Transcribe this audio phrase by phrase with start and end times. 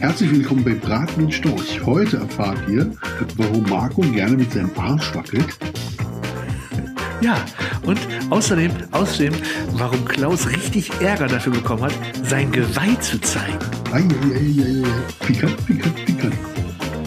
[0.00, 1.84] Herzlich willkommen bei Braten und Storch.
[1.84, 2.88] Heute erfahrt ihr,
[3.36, 5.58] warum Marco gerne mit seinem Arsch wackelt.
[7.20, 7.44] Ja,
[7.82, 7.98] und
[8.30, 9.34] außerdem, außerdem,
[9.72, 13.58] warum Klaus richtig Ärger dafür bekommen hat, sein Geweih zu zeigen.
[13.92, 15.26] Ei, ei, ei, ei, ei.
[15.26, 16.34] Pikant, pikant, pikant.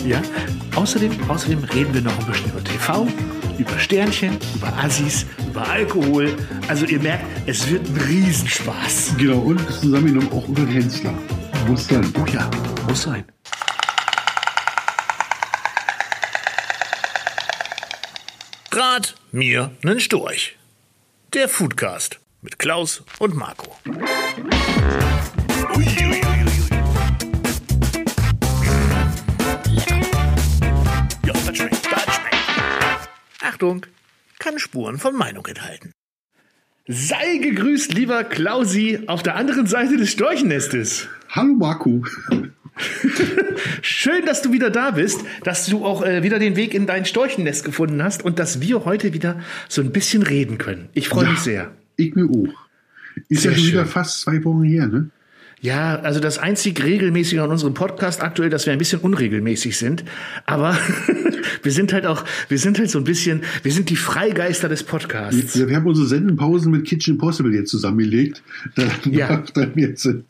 [0.05, 0.21] Ja,
[0.76, 3.08] außerdem, außerdem reden wir noch ein bisschen über TV,
[3.58, 6.34] über Sternchen, über Assis, über Alkohol.
[6.68, 9.14] Also ihr merkt, es wird ein Riesenspaß.
[9.18, 11.14] Genau, und zusammengenommen auch über den Hensler.
[11.68, 12.04] Muss sein.
[12.20, 12.50] Oh ja,
[12.92, 13.23] muss sein.
[18.74, 20.57] Rat mir nen Storch.
[21.34, 23.78] Der Foodcast mit Klaus und Marco.
[33.42, 33.86] Achtung,
[34.39, 35.94] kann Spuren von Meinung enthalten.
[36.88, 41.08] Sei gegrüßt, lieber Klausi, auf der anderen Seite des Storchennestes.
[41.30, 42.03] Hallo Marco.
[43.81, 47.06] Schön, dass du wieder da bist, dass du auch äh, wieder den Weg in dein
[47.06, 50.90] Storchennest gefunden hast und dass wir heute wieder so ein bisschen reden können.
[50.94, 51.72] Ich freue mich sehr.
[51.98, 52.54] Ich mir auch.
[53.30, 55.10] Ist Sehr ja schon wieder fast zwei Wochen her, ne?
[55.60, 60.04] Ja, also das einzig regelmäßige an unserem Podcast aktuell, dass wir ein bisschen unregelmäßig sind.
[60.48, 60.76] Aber
[61.64, 64.82] wir sind halt auch, wir sind halt so ein bisschen, wir sind die Freigeister des
[64.82, 65.54] Podcasts.
[65.54, 68.42] Ja, wir haben unsere Sendenpausen mit Kitchen Impossible jetzt zusammengelegt.
[68.76, 69.28] Da Ja.
[69.38, 70.23] macht dann jetzt Sinn.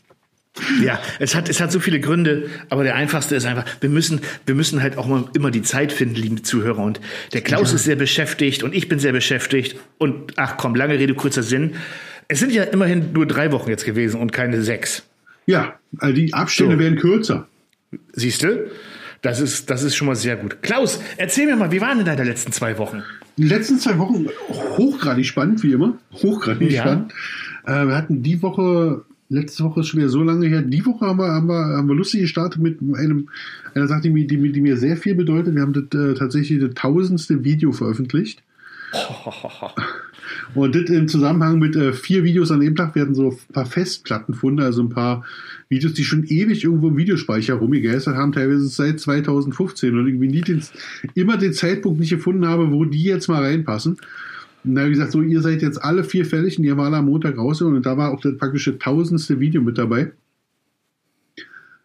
[0.84, 4.20] Ja, es hat, es hat so viele Gründe, aber der einfachste ist einfach, wir müssen,
[4.46, 6.80] wir müssen halt auch mal immer die Zeit finden, liebe Zuhörer.
[6.84, 7.00] Und
[7.34, 9.78] der Klaus ist sehr beschäftigt und ich bin sehr beschäftigt.
[9.98, 11.76] Und ach komm, lange Rede, kurzer Sinn.
[12.28, 15.04] Es sind ja immerhin nur drei Wochen jetzt gewesen und keine sechs.
[15.46, 16.80] Ja, also die Abstände So.
[16.80, 17.48] werden kürzer.
[18.14, 18.70] Siehst du?
[19.22, 20.62] Das ist, das ist schon mal sehr gut.
[20.64, 23.04] Klaus, erzähl mir mal, wie waren denn deine letzten zwei Wochen?
[23.38, 25.98] Die letzten zwei Wochen hochgradig spannend, wie immer.
[26.12, 26.82] Hochgradig Ja.
[26.82, 27.14] spannend.
[27.66, 31.06] Äh, wir hatten die Woche, letzte Woche ist schon wieder so lange her, die Woche
[31.06, 33.30] haben wir, haben wir, haben wir lustig gestartet mit einem,
[33.74, 35.56] einer Sache, die mir, die, mir- die mir sehr viel bedeutet.
[35.56, 38.44] Wir haben das, äh, tatsächlich das tausendste Video veröffentlicht.
[40.54, 43.66] Und das im Zusammenhang mit äh, vier Videos an dem Tag werden so ein paar
[43.66, 45.24] Festplattenfunde, also ein paar
[45.70, 50.42] Videos, die schon ewig irgendwo im Videospeicher rumgegeistert haben, teilweise seit 2015 und irgendwie nie
[50.42, 50.62] den,
[51.16, 53.98] immer den Zeitpunkt nicht gefunden habe, wo die jetzt mal reinpassen.
[54.64, 56.94] Und da habe ich gesagt, so, ihr seid jetzt alle vier fertig und ihr war
[56.94, 60.12] am Montag raus und da war auch das praktische tausendste Video mit dabei.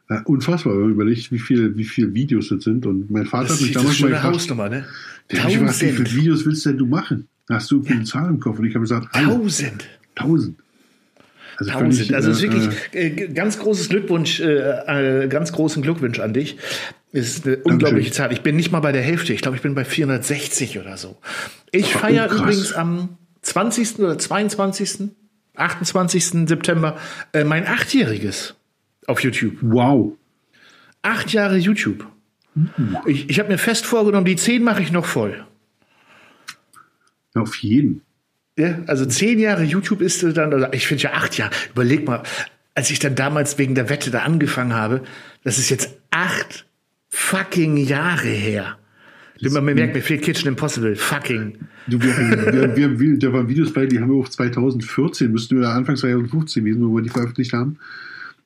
[0.08, 2.86] Äh, unfassbar, wenn man überlegt, wie viele wie viel Videos das sind.
[2.86, 4.84] Und mein Vater hat mich damals mal gefragt, Hausnummer, ne?
[5.30, 7.26] der hat mich gefragt, wie viele Videos willst denn du machen?
[7.48, 8.58] Hast du eine Zahl im Kopf?
[8.58, 9.26] Und ich habe gesagt, alle.
[9.26, 9.88] Tausend.
[10.14, 10.58] Tausend.
[11.56, 11.94] Also, Tausend.
[11.94, 16.20] völlig, Also es ist äh, wirklich äh, ganz großes Glückwunsch, äh, äh, ganz großen Glückwunsch
[16.20, 16.58] an dich.
[17.16, 18.30] Ist eine unglaubliche Zahl.
[18.30, 19.32] Ich bin nicht mal bei der Hälfte.
[19.32, 21.16] Ich glaube, ich bin bei 460 oder so.
[21.70, 24.00] Ich feiere Oh, übrigens am 20.
[24.00, 25.12] oder 22.,
[25.54, 26.46] 28.
[26.46, 26.98] September
[27.32, 28.54] äh, mein Achtjähriges
[29.06, 29.54] auf YouTube.
[29.62, 30.12] Wow.
[31.00, 32.06] Acht Jahre YouTube.
[33.06, 35.46] Ich, ich habe mir fest vorgenommen, die zehn mache ich noch voll.
[37.34, 38.02] Auf jeden.
[38.58, 41.52] Ja, also zehn Jahre YouTube ist dann, also ich finde ja acht Jahre.
[41.70, 42.24] Überleg mal,
[42.74, 45.02] als ich dann damals wegen der Wette da angefangen habe,
[45.44, 46.65] das ist jetzt acht
[47.16, 48.76] fucking Jahre her.
[49.40, 50.96] Man merkt, mir fehlt Kitchen Impossible.
[50.96, 51.58] Fucking.
[51.86, 55.68] Du, wir, wir, wir, da waren Videos bei, die haben wir auf 2014, müssten wir
[55.68, 57.78] Anfang 2015 gewesen, wo wir die veröffentlicht haben.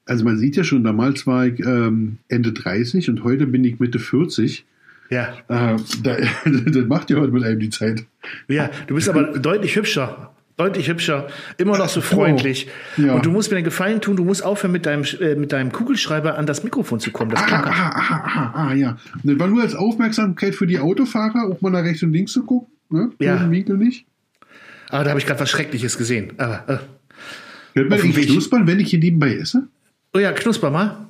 [0.07, 3.79] Also man sieht ja schon, damals war ich ähm, Ende 30 und heute bin ich
[3.79, 4.65] Mitte 40.
[5.11, 5.35] Ja.
[5.49, 8.05] Äh, da, das macht ja heute mit einem die Zeit.
[8.49, 10.33] Ja, du bist aber deutlich hübscher.
[10.61, 12.67] Deutlich hübscher, immer noch so freundlich.
[12.99, 13.15] Oh, ja.
[13.15, 15.73] Und du musst mir einen Gefallen tun, du musst aufhören, mit deinem, äh, mit deinem
[15.73, 17.31] Kugelschreiber an das Mikrofon zu kommen.
[17.31, 17.73] Das Ah, klackert.
[17.75, 18.97] ah, ah, ah, ah, ja.
[19.25, 22.45] Und war nur als Aufmerksamkeit für die Autofahrer, auch mal nach rechts und links zu
[22.45, 22.69] gucken.
[22.91, 23.11] Ne?
[23.21, 23.37] Ja.
[23.37, 24.05] Im Winkel nicht.
[24.91, 26.35] Aber da habe ich gerade was Schreckliches gesehen.
[26.37, 26.79] Aber, äh.
[27.79, 29.67] Hört man Weg- knuspern, wenn ich hier nebenbei esse?
[30.13, 31.07] Oh ja, knusper mal.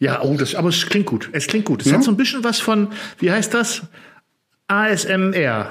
[0.00, 1.28] Ja, oh, das, aber es klingt gut.
[1.32, 1.82] Es klingt gut.
[1.82, 1.98] Es Ja?
[1.98, 2.88] hat so ein bisschen was von,
[3.18, 3.82] wie heißt das?
[4.68, 5.70] ASMR.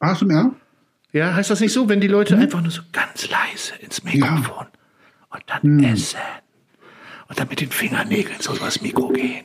[0.00, 0.52] ASMR?
[1.14, 4.66] Ja, heißt das nicht so, wenn die Leute einfach nur so ganz leise ins Mikrofon
[5.30, 6.18] und dann essen
[7.28, 9.44] und dann mit den Fingernägeln so übers Mikro gehen?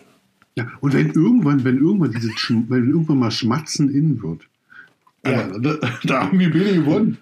[0.55, 4.41] Ja, und wenn irgendwann, wenn irgendwann dieses, wenn irgendwann mal Schmatzen innen wird,
[5.25, 5.47] Ja.
[5.59, 7.17] Da, da haben wir beide gewonnen.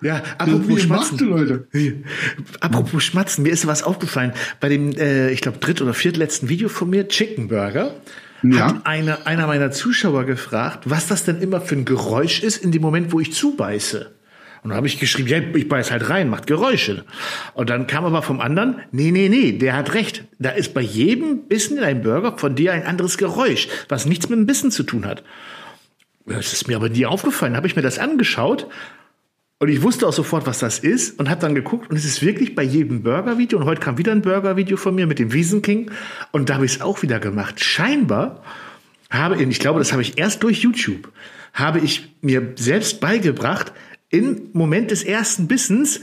[0.00, 1.16] Ja, apropos Schmatzen.
[1.18, 2.02] gemachte Leute.
[2.60, 4.32] Apropos Schmatzen, mir ist was aufgefallen.
[4.58, 7.94] Bei dem, äh, ich glaube, dritt- oder viertletzten Video von mir, Chicken Burger,
[8.42, 8.68] Ja.
[8.68, 12.72] hat eine, einer meiner Zuschauer gefragt, was das denn immer für ein Geräusch ist in
[12.72, 14.12] dem Moment, wo ich zubeiße.
[14.62, 17.04] Und dann habe ich geschrieben, ja, ich beiß halt rein, macht Geräusche.
[17.54, 20.24] Und dann kam aber vom anderen, nee, nee, nee, der hat recht.
[20.38, 24.28] Da ist bei jedem Bissen in einem Burger von dir ein anderes Geräusch, was nichts
[24.28, 25.24] mit dem Bissen zu tun hat.
[26.26, 27.56] Das ist mir aber nie aufgefallen.
[27.56, 28.68] Habe ich mir das angeschaut
[29.62, 32.20] Und ich wusste auch sofort, was das ist und habe dann geguckt und es ist
[32.20, 35.88] wirklich bei jedem Burger-Video und heute kam wieder ein Burger-Video von mir mit dem Wiesenking
[36.32, 37.62] und da habe ich es auch wieder gemacht.
[37.62, 38.42] Scheinbar
[39.08, 41.12] habe, ich glaube, das habe ich erst durch YouTube,
[41.54, 43.72] habe ich mir selbst beigebracht,
[44.10, 46.00] im Moment des ersten Bissens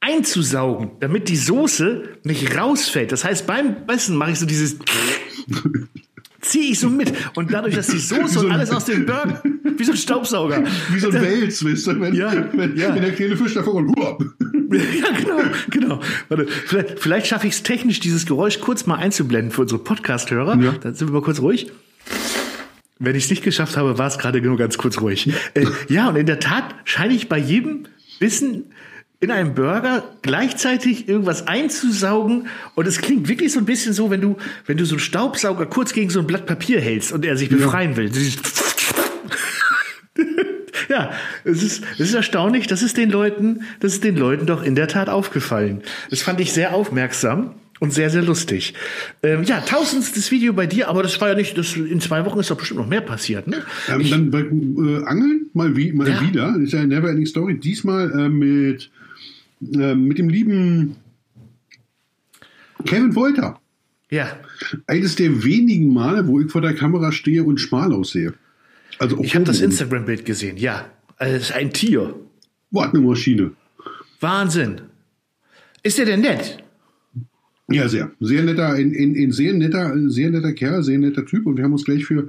[0.00, 3.12] einzusaugen, damit die Soße nicht rausfällt.
[3.12, 4.76] Das heißt, beim Bissen mache ich so dieses
[6.42, 7.12] ziehe ich so mit.
[7.34, 9.42] Und dadurch, dass die Soße und alles aus dem Burger,
[9.76, 10.64] wie so ein Staubsauger.
[10.90, 12.94] Wie so ein Wels, weißt du, wenn, Ja, wenn, ja.
[12.94, 13.96] wenn der kleine Fisch davor kommt.
[13.96, 14.22] huap.
[14.72, 16.00] Ja, genau, genau.
[16.30, 20.58] Warte, vielleicht, vielleicht schaffe ich es technisch, dieses Geräusch kurz mal einzublenden für unsere Podcast-Hörer.
[20.62, 20.72] Ja.
[20.80, 21.70] Dann sind wir mal kurz ruhig.
[22.98, 25.30] Wenn ich es nicht geschafft habe, war es gerade nur ganz kurz ruhig.
[25.52, 27.84] Äh, ja, und in der Tat scheine ich bei jedem
[28.18, 28.64] Bissen
[29.22, 32.48] in einem Burger gleichzeitig irgendwas einzusaugen.
[32.74, 34.36] Und es klingt wirklich so ein bisschen so, wenn du,
[34.66, 37.48] wenn du so einen Staubsauger kurz gegen so ein Blatt Papier hältst und er sich
[37.48, 38.10] befreien will.
[38.10, 38.36] Dieses
[40.88, 41.12] Ja,
[41.44, 44.74] es ist, es ist erstaunlich, das ist den Leuten, das ist den Leuten doch in
[44.74, 45.82] der Tat aufgefallen.
[46.10, 48.74] Das fand ich sehr aufmerksam und sehr, sehr lustig.
[49.22, 52.40] Ähm, ja, tausendstes Video bei dir, aber das war ja nicht, das, in zwei Wochen
[52.40, 53.62] ist doch bestimmt noch mehr passiert, ne?
[53.88, 56.20] Ähm, dann bei, äh, Angeln mal, wie, mal Ja.
[56.20, 56.52] wieder.
[56.52, 57.58] Das ist ja eine Neverending Story.
[57.58, 58.90] Diesmal äh, mit,
[59.74, 60.96] äh, mit dem lieben
[62.84, 63.60] Kevin Wolter.
[64.10, 64.38] Ja,
[64.86, 68.34] Eines der wenigen Male, wo ich vor der Kamera stehe und schmal aussehe.
[68.98, 70.90] Also ich habe das Instagram-Bild gesehen, ja.
[71.16, 72.14] Also, Es ist ein Tier.
[72.70, 73.52] Boah, eine Maschine.
[74.20, 74.82] Wahnsinn.
[75.82, 76.62] Ist der denn nett?
[77.70, 78.10] Ja, sehr.
[78.20, 81.46] Sehr netter, ein, ein, ein sehr netter, sehr netter Kerl, sehr netter Typ.
[81.46, 82.28] Und wir haben uns gleich für,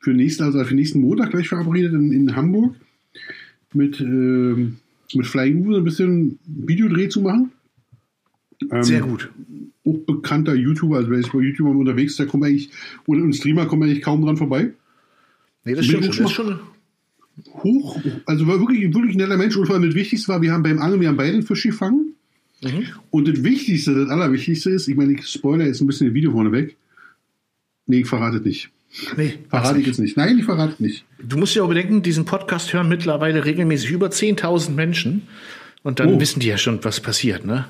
[0.00, 2.76] für nächsten, also für nächsten Montag gleich verabredet in, in Hamburg
[3.72, 4.76] mit, ähm,
[5.12, 7.52] mit Flying Uwe so ein bisschen Videodreh zu machen.
[8.70, 9.30] Ähm, Sehr gut.
[9.84, 12.70] Auch bekannter YouTuber, also wer ist bei YouTube unterwegs, da kommt eigentlich,
[13.06, 14.72] oder ein Streamer kommt eigentlich kaum dran vorbei.
[15.64, 16.24] Nee, das stimmt ich schon.
[16.24, 16.60] Das schon
[17.48, 19.56] Hoch, also war wirklich, wirklich ein netter Mensch.
[19.56, 21.64] Und vor allem das Wichtigste war, wir haben beim Angeln, wir haben beide einen Fisch
[21.64, 22.14] gefangen.
[22.62, 22.86] Mhm.
[23.10, 26.32] Und das Wichtigste, das Allerwichtigste ist, ich meine, ich spoiler jetzt ein bisschen das Video
[26.32, 26.76] vorne weg.
[27.86, 28.70] Nee, ich verrate nicht.
[29.16, 30.16] Nee, Verrate ich jetzt nicht.
[30.16, 31.04] Nein, ich verrate es nicht.
[31.22, 35.28] Du musst ja auch bedenken, diesen Podcast hören mittlerweile regelmäßig über 10.000 Menschen.
[35.82, 36.20] Und dann Oh.
[36.20, 37.66] wissen die ja schon, was passiert, ne?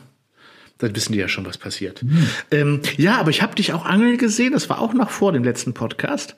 [0.79, 2.01] Dann wissen die ja schon, was passiert.
[2.01, 2.27] Hm.
[2.51, 4.53] Ähm, ja, aber ich habe dich auch angeln gesehen.
[4.53, 6.37] Das war auch noch vor dem letzten Podcast.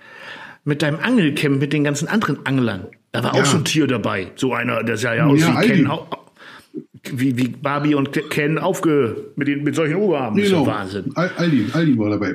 [0.64, 2.86] Mit deinem Angelcamp mit den ganzen anderen Anglern.
[3.12, 3.42] Da war Ja.
[3.42, 4.28] auch so ein Tier dabei.
[4.36, 5.66] So einer, der sah ja aus Ja, wie.
[5.68, 5.90] Ken,
[7.12, 10.36] wie, wie Barbie und Ken aufge, mit, den, mit solchen Oberarmen.
[10.38, 10.66] Das ist Genau.
[10.66, 11.12] Wahnsinn.
[11.14, 12.34] Al- Aldi, Aldi war dabei.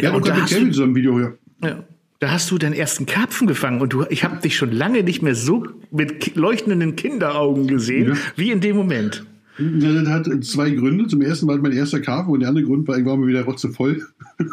[0.00, 1.32] Ja, und da hast du, zusammen Video, ja.
[1.62, 1.84] ja.
[2.20, 5.20] Da hast du deinen ersten Karpfen gefangen und du, ich habe dich schon lange nicht
[5.22, 8.14] mehr so mit leuchtenden Kinderaugen gesehen Ja.
[8.36, 9.24] wie in dem Moment.
[9.58, 11.06] Ja, Das hat zwei Gründe.
[11.06, 13.26] Zum ersten war es mein erster Karpfen und der andere Grund war, ich war mal
[13.26, 14.02] wieder rotzevoll.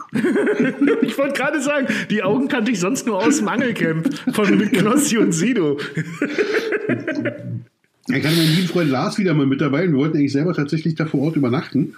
[1.01, 4.71] Ich wollte gerade sagen, die Augen kannte ich sonst nur aus dem Angelcamp von mit
[4.73, 5.77] Knossi und Sido.
[8.07, 10.53] Ich hatte meinen lieben Freund Lars wieder mal mit dabei und wir wollten eigentlich selber
[10.53, 11.95] tatsächlich da vor Ort übernachten.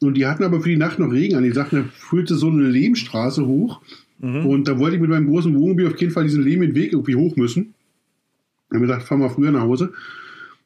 [0.00, 1.44] Und die hatten aber für die Nacht noch Regen an.
[1.44, 3.80] Die sagten, da führte so eine Lehmstraße hoch.
[4.20, 7.16] Und da wollte ich mit meinem großen Wohnmobil auf jeden Fall diesen lehmigen Weg irgendwie
[7.16, 7.74] hoch müssen.
[8.70, 9.92] Dann haben wir gesagt, fahren wir früher nach Hause.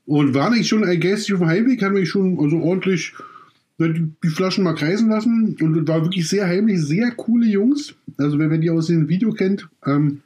[0.07, 3.15] Und waren eigentlich schon ein gästlich auf dem Heimweg, haben wir schon also ordentlich
[3.81, 5.57] die Flaschen mal kreisen lassen.
[5.61, 7.95] Und es war wirklich sehr heimlich, sehr coole Jungs.
[8.17, 10.23] Also wer, wer die aus dem Video kennt, ähm,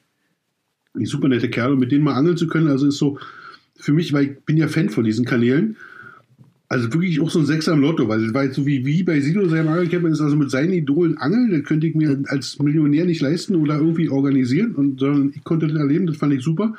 [0.95, 3.19] die super nette Kerle, mit denen mal angeln zu können, also ist so
[3.77, 5.77] für mich, weil ich bin ja Fan von diesen Kanälen,
[6.73, 9.47] also wirklich auch so ein Sechser im Lotto, weil, weil so wie, wie bei Sido
[9.47, 13.21] seinem Angelcamp ist, also mit seinen Idolen angeln, das könnte ich mir als Millionär nicht
[13.21, 16.75] leisten oder irgendwie organisieren, und, sondern ich konnte das erleben, das fand ich super.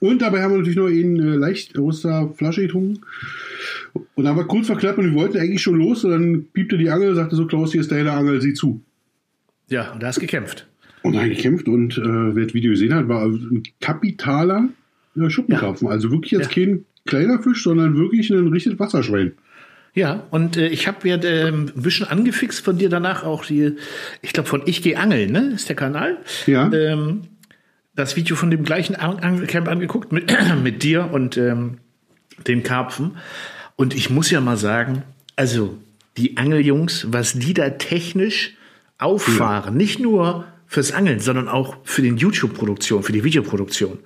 [0.00, 3.00] Und dabei haben wir natürlich noch einen äh, leicht aus der Flasche getrunken.
[4.16, 6.76] Und dann haben wir kurz verklappt und wir wollten eigentlich schon los und dann piepte
[6.76, 8.80] die Angel, sagte so, Klaus, hier ist deine Angel, sieh zu.
[9.70, 10.66] Ja, und da hast gekämpft.
[11.02, 14.68] Und dann gekämpft und äh, wer das Video gesehen hat, war ein kapitaler
[15.16, 15.86] äh, Schuppenkarpfen.
[15.86, 16.64] Also wirklich jetzt Ja.
[16.64, 19.32] kein kleiner Fisch, sondern wirklich ein richtiges Wasserschwein.
[19.94, 23.76] Ja, und äh, ich habe ja ähm, ein bisschen angefixt von dir danach auch die,
[24.22, 25.52] ich glaube von Ich geh angeln, ne?
[25.54, 26.18] Ist der Kanal?
[26.46, 26.72] Ja.
[26.72, 27.22] Ähm,
[27.94, 30.34] das Video von dem gleichen An- Angelcamp angeguckt mit,
[30.64, 31.78] mit dir und ähm,
[32.48, 33.16] dem Karpfen.
[33.76, 35.02] Und ich muss ja mal sagen,
[35.36, 35.78] also
[36.16, 38.54] die Angeljungs, was die da technisch
[38.98, 43.98] auffahren, nicht nur fürs Angeln, sondern auch für den YouTube-Produktion, für die Videoproduktion.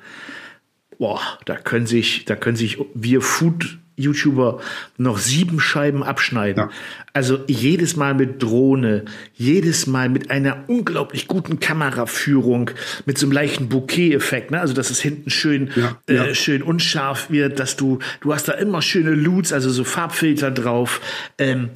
[0.99, 4.61] Boah, da können sich, da können sich wir Food-YouTuber
[4.97, 6.65] noch sieben Scheiben abschneiden.
[6.65, 6.71] Ja.
[7.13, 12.71] Also jedes Mal mit Drohne, jedes Mal mit einer unglaublich guten Kameraführung,
[13.07, 14.61] mit so einem leichten Bouquet-Effekt, ne?
[14.61, 16.35] Also dass es hinten schön, Ja, äh, ja.
[16.35, 21.01] schön unscharf wird, dass du, du hast da immer schöne Loots, also so Farbfilter drauf.
[21.39, 21.71] Ähm,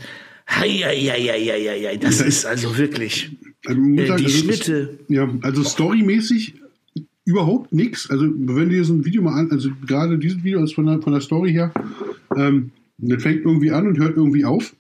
[0.49, 3.31] hei, hei, hei, hei, hei, hei, das ist also wirklich.
[3.67, 4.99] Also, Äh, die also, Schnitte.
[5.09, 6.55] Ja, also storymäßig
[7.25, 8.11] überhaupt nichts.
[8.11, 10.87] Also, wenn du dir so ein Video mal an, also gerade dieses Video ist von
[10.87, 11.73] der, von der Story her,
[12.37, 14.75] ähm, das fängt irgendwie an und hört irgendwie auf.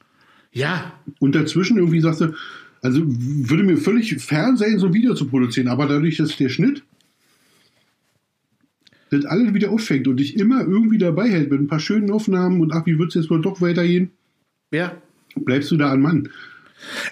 [0.52, 0.92] Ja.
[1.18, 2.34] Und dazwischen irgendwie sagst du,
[2.82, 6.48] also würde mir völlig fern sein, so ein Video zu produzieren, aber dadurch, dass der
[6.48, 6.82] Schnitt
[9.10, 12.60] das alles wieder auffängt und dich immer irgendwie dabei hält mit ein paar schönen Aufnahmen
[12.60, 14.10] und ach, wie wird es jetzt wohl doch weitergehen,
[14.70, 14.96] Ja.
[15.36, 16.28] bleibst du da an Mann.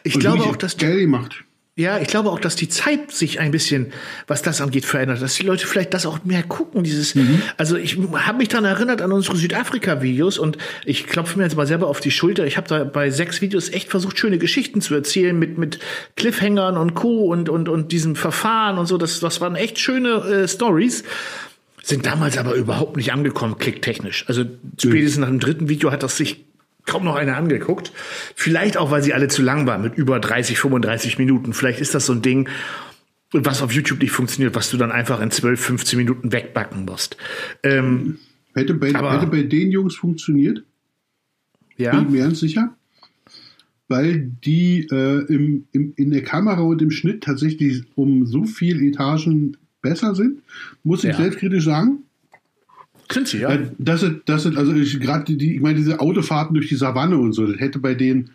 [0.03, 1.45] Ich Und glaube auch, dass geil gemacht.
[1.81, 3.93] Ja, ich glaube auch, dass die Zeit sich ein bisschen,
[4.27, 5.23] was das angeht, verändert.
[5.23, 6.85] Dass die Leute vielleicht das auch mehr gucken.
[6.85, 7.15] Dieses,
[7.57, 11.67] also ich habe mich daran erinnert an unsere Südafrika-Videos und ich klopfe mir jetzt mal
[11.67, 12.47] selber auf die Schulter.
[12.47, 15.79] Ich habe da bei sechs Videos echt versucht, schöne Geschichten zu erzählen mit mit
[16.17, 17.27] Cliffhangern und Co.
[17.27, 18.99] und und und diesem Verfahren und so.
[18.99, 21.05] Das das waren echt schöne äh, Stories.
[21.83, 24.27] Sind damals aber überhaupt nicht angekommen, klicktechnisch.
[24.29, 24.45] Also
[24.79, 26.45] spätestens nach dem dritten Video hat das sich
[26.91, 27.93] kaum noch einer angeguckt.
[28.35, 31.53] Vielleicht auch, weil sie alle zu lang waren, mit über 30, 35 Minuten.
[31.55, 32.49] Vielleicht ist das so ein Ding,
[33.33, 37.17] was auf YouTube nicht funktioniert, was du dann einfach in 12, 15 Minuten wegbacken musst.
[37.63, 38.19] Ähm,
[38.55, 40.65] Hätte bei, Aber- hätte bei den Jungs funktioniert,
[41.77, 42.77] bin ja, ich mir ganz sicher.
[43.87, 48.83] Weil die äh, im, im, in der Kamera und im Schnitt tatsächlich um so viel
[48.83, 50.43] Etagen besser sind,
[50.85, 51.17] muss ich Ja.
[51.17, 52.05] selbstkritisch sagen.
[53.13, 53.51] Sind sie, ja.
[53.51, 56.77] Äh, Das sind, das sind also ich, gerade die, ich meine, diese Autofahrten durch die
[56.77, 58.31] Savanne und so, das hätte bei denen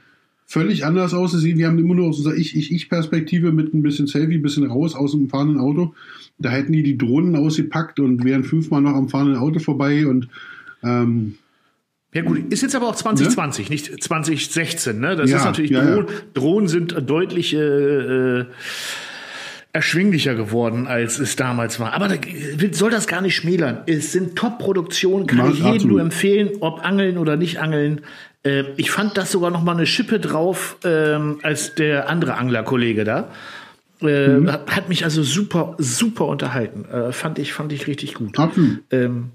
[0.48, 1.58] völlig anders ausgesehen.
[1.58, 5.12] Wir haben immer nur aus unserer Ich-Ich-Ich-Perspektive mit ein bisschen Selfie, ein bisschen raus aus
[5.12, 5.94] dem fahrenden Auto.
[6.38, 10.28] Da hätten die die Drohnen ausgepackt und wären fünfmal noch am fahrenden Auto vorbei und
[10.84, 11.36] ähm,
[12.14, 15.00] Ja gut, ist jetzt aber auch 2020, nicht 2016.
[15.00, 15.16] Ne?
[15.16, 15.96] Das Ja, ist natürlich ja, ja.
[15.96, 18.46] Drohnen, Drohnen sind deutlich äh, äh,
[19.76, 21.94] erschwinglicher geworden, als es damals war.
[21.94, 22.16] Aber da
[22.72, 23.80] soll das gar nicht schmälern.
[23.86, 25.92] Es sind Top-Produktionen, kann Ja, ich jedem absolut.
[25.92, 28.02] nur empfehlen, ob angeln oder nicht angeln.
[28.44, 33.04] Äh, ich fand das sogar noch mal eine Schippe drauf ähm, als der andere Anglerkollege
[33.04, 33.30] da.
[34.02, 34.52] Äh, Mhm.
[34.52, 36.86] hat, hat mich also super, super unterhalten.
[36.86, 38.38] Äh, fand ich, fand ich richtig gut.
[38.40, 38.80] absolut.
[38.92, 39.32] Ähm,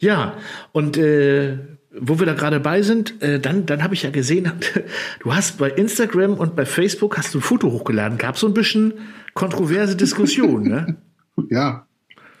[0.00, 0.34] ja,
[0.72, 1.58] und äh,
[1.98, 4.50] wo wir da gerade bei sind, äh, dann, dann habe ich ja gesehen,
[5.20, 8.18] du hast bei Instagram und bei Facebook hast du ein Foto hochgeladen.
[8.18, 8.94] Gab so ein bisschen
[9.34, 10.96] kontroverse Diskussionen, ne?
[11.48, 11.86] Ja.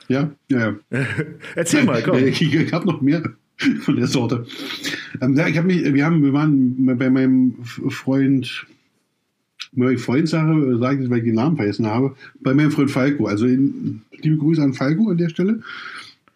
[0.08, 0.74] Ja, ja, ja.
[1.54, 2.18] Erzähl mal, komm.
[2.18, 3.22] Ich, ich habe noch mehr
[3.80, 4.46] von der Sorte.
[5.20, 8.66] Ähm, ja, ich habe mich, wir haben, wir waren bei meinem Freund,
[9.72, 13.26] meine Freundsache, sage ich jetzt, weil ich den Namen vergessen habe, bei meinem Freund Falco.
[13.26, 15.60] Also in, liebe Grüße an Falco an der Stelle.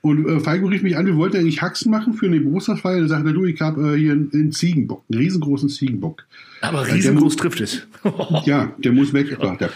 [0.03, 3.01] Und äh, Falco rief mich an, wir wollten eigentlich Haxen machen für eine Geburtstagsfeier.
[3.01, 6.25] Da sagte er, du, ich habe äh, hier einen, einen Ziegenbock, einen riesengroßen Ziegenbock.
[6.61, 7.87] Aber riesengroß trifft es.
[8.45, 9.71] Ja, der muss weg, sagt er.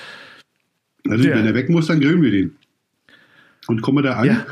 [1.08, 1.36] Also Ja.
[1.36, 2.56] wenn er weg muss, dann grillen wir den.
[3.66, 4.26] Und kommen wir da an.
[4.26, 4.46] Ja.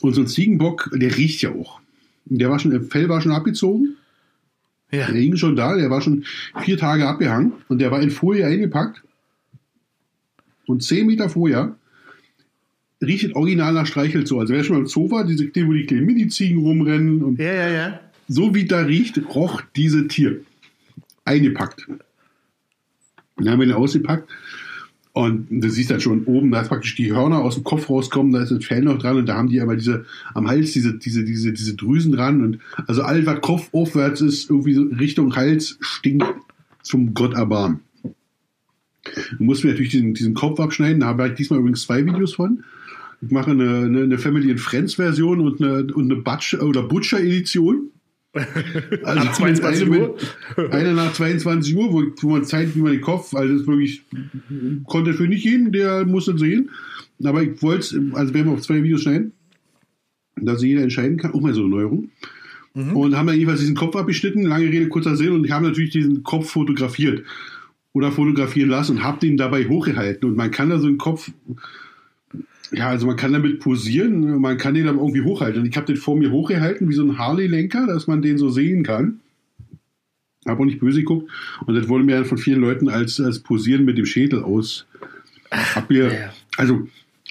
[0.00, 1.80] Und so ein Ziegenbock, der riecht ja auch.
[2.24, 3.96] Der war schon, der Fell war schon abgezogen.
[4.90, 5.06] ja.
[5.06, 6.24] Der hing schon da, der war schon
[6.64, 9.02] vier Tage abgehangen und der war in Folie eingepackt.
[10.66, 11.76] Und zehn Meter vorher
[13.02, 14.40] riecht original nach Streichelt so.
[14.40, 17.38] Also wer schon mal im Zoo war, diese, die, wo die kleinen Mini-Ziegen rumrennen und
[17.38, 18.00] Ja, ja, ja.
[18.28, 20.40] so wie da riecht, roch diese Tier.
[21.24, 21.86] Eingepackt.
[23.36, 24.28] Dann haben wir ihn ausgepackt.
[25.14, 28.32] Und du siehst dann schon oben, da ist praktisch die Hörner aus dem Kopf rauskommen,
[28.32, 30.94] da ist das Fell noch dran und da haben die aber diese am Hals diese,
[30.96, 35.36] diese, diese, diese Drüsen dran und also alles, was Kopf aufwärts ist, irgendwie so Richtung
[35.36, 36.26] Hals, stinkt
[36.82, 37.80] zum Gott erbarmen.
[39.36, 42.34] Du musst mir natürlich diesen, diesen Kopf abschneiden, da habe ich diesmal übrigens zwei Videos
[42.34, 42.64] von.
[43.22, 46.82] Ich mache eine, eine, eine Family and Friends Version und eine, und eine Butcher, oder
[46.82, 47.90] Butcher Edition.
[49.04, 50.16] Also Ab 22 eine, Uhr?
[50.70, 54.04] Eine nach 22 Uhr, wo, wo man zeigt, wie man den Kopf, also das wirklich,
[54.86, 56.70] konnte für nicht jeden, der muss es sehen.
[57.22, 59.32] Aber ich wollte es, also werden wir auf zwei Videos schneiden,
[60.36, 61.32] dass jeder entscheiden kann.
[61.32, 62.10] Oh, mal so eine Neuerung.
[62.74, 65.90] Und haben dann jeweils diesen Kopf abgeschnitten, lange Rede, kurzer Sinn, und ich habe natürlich
[65.90, 67.22] diesen Kopf fotografiert
[67.92, 70.30] oder fotografieren lassen und habe den dabei hochgehalten.
[70.30, 71.30] Und man kann da so einen Kopf,
[72.72, 75.62] ja, also man kann damit posieren, man kann den aber irgendwie hochhalten.
[75.62, 78.48] Und ich habe den vor mir hochgehalten, wie so ein Harley-Lenker, dass man den so
[78.48, 79.20] sehen kann.
[80.46, 81.30] Habe auch nicht böse geguckt.
[81.66, 84.86] Und das wurde mir dann von vielen Leuten als, als Posieren mit dem Schädel aus.
[85.50, 86.32] Hab mir, Ja.
[86.56, 86.88] also,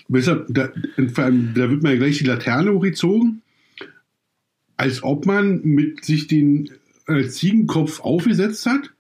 [0.08, 0.70] besser, da,
[1.16, 3.42] allem, da wird man ja gleich die Laterne hochgezogen,
[4.78, 6.70] als ob man mit sich den
[7.08, 8.92] äh, Ziegenkopf aufgesetzt hat,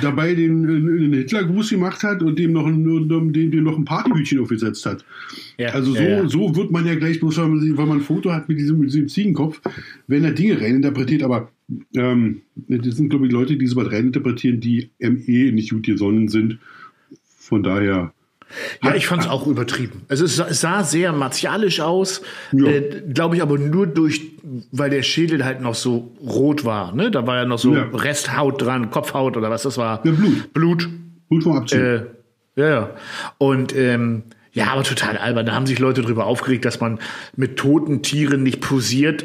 [0.00, 3.84] dabei den, äh, den Hitlergruß gemacht hat und dem noch, ein- dem, dem noch ein
[3.84, 5.04] Partyhütchen aufgesetzt hat.
[5.58, 6.28] Ja, Also so, ja, ja.
[6.28, 8.78] so wird man ja gleich bloß, weil man, weil man ein Foto hat mit diesem,
[8.78, 9.60] mit diesem Ziegenkopf,
[10.06, 11.50] werden da Dinge reininterpretiert, aber
[11.94, 16.58] ähm, das sind, glaube ich, Leute, die sowas reininterpretieren, die ME nicht gut gesonnen sind.
[17.38, 18.12] Von daher.
[18.82, 20.02] Ja, ich fand es auch übertrieben.
[20.08, 22.66] Also es sah, sehr martialisch aus, Ja.
[22.66, 24.22] äh, glaube ich, aber nur durch,
[24.72, 26.92] weil der Schädel halt noch so rot war.
[26.94, 27.10] Ne?
[27.10, 27.88] Da war ja noch so Ja.
[27.92, 30.00] Resthaut dran, Kopfhaut oder was das war.
[30.04, 30.52] Ja, Blut.
[30.52, 30.88] Blut.
[31.28, 31.80] Gut vom Abziehen.
[31.84, 32.02] Äh,
[32.56, 32.90] ja, ja.
[33.38, 35.46] Und ähm, Ja, aber total albern.
[35.46, 36.98] Da haben sich Leute darüber aufgeregt, dass man
[37.36, 39.24] mit toten Tieren nicht posiert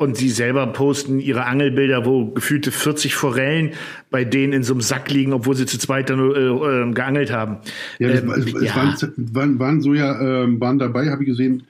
[0.00, 3.72] und sie selber posten ihre Angelbilder, wo gefühlte 40 Forellen
[4.10, 7.30] bei denen in so einem Sack liegen, obwohl sie zu zweit dann äh, äh, geangelt
[7.30, 7.58] haben.
[7.98, 8.76] Ja, ähm, es, es ja.
[8.76, 8.96] Waren,
[9.34, 11.64] waren, waren, so ja, äh, waren dabei, habe ich gesehen,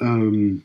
[0.00, 0.62] ähm,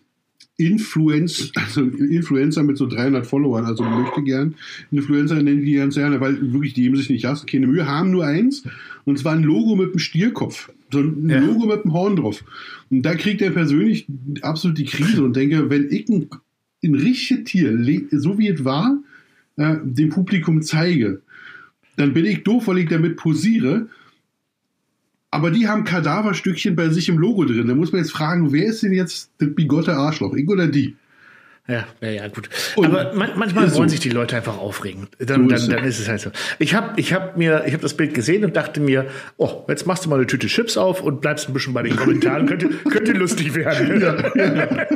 [0.57, 4.55] Influenz, also Influencer mit so 300 Followern, also möchte gern
[4.89, 8.09] Influencer nennen die ganz gerne, weil wirklich die geben sich nicht aus, keine Mühe, haben
[8.09, 8.63] nur eins
[9.03, 11.37] und zwar ein Logo mit einem Stierkopf, so ein ja.
[11.37, 12.43] Logo mit einem Horn drauf.
[12.89, 14.07] Und da kriegt er persönlich
[14.41, 16.29] absolut die Krise und denke, wenn ich ein
[16.83, 17.77] ein richtiges Tier,
[18.11, 18.97] so wie es war,
[19.57, 21.21] äh, dem Publikum zeige,
[21.97, 23.87] dann bin ich doof, weil ich damit posiere.
[25.31, 27.67] Aber die haben Kadaverstückchen bei sich im Logo drin.
[27.67, 30.33] Da muss man jetzt fragen, wer ist denn jetzt das bigotte Arschloch?
[30.33, 30.95] Ich oder die?
[31.67, 32.47] Ja, ja, ja, gut.
[32.75, 33.93] Und Aber man, manchmal wollen so.
[33.93, 35.07] sich die Leute einfach aufregen.
[35.17, 36.29] Dann, dann, dann ist es halt so.
[36.59, 39.07] Ich habe ich hab mir, ich habe das Bild gesehen und dachte mir,
[39.37, 41.95] oh, jetzt machst du mal eine Tüte Chips auf und bleibst ein bisschen bei den
[41.95, 42.45] Kommentaren.
[42.47, 43.99] könnte, könnte lustig werden.
[43.99, 44.87] Ja, ja.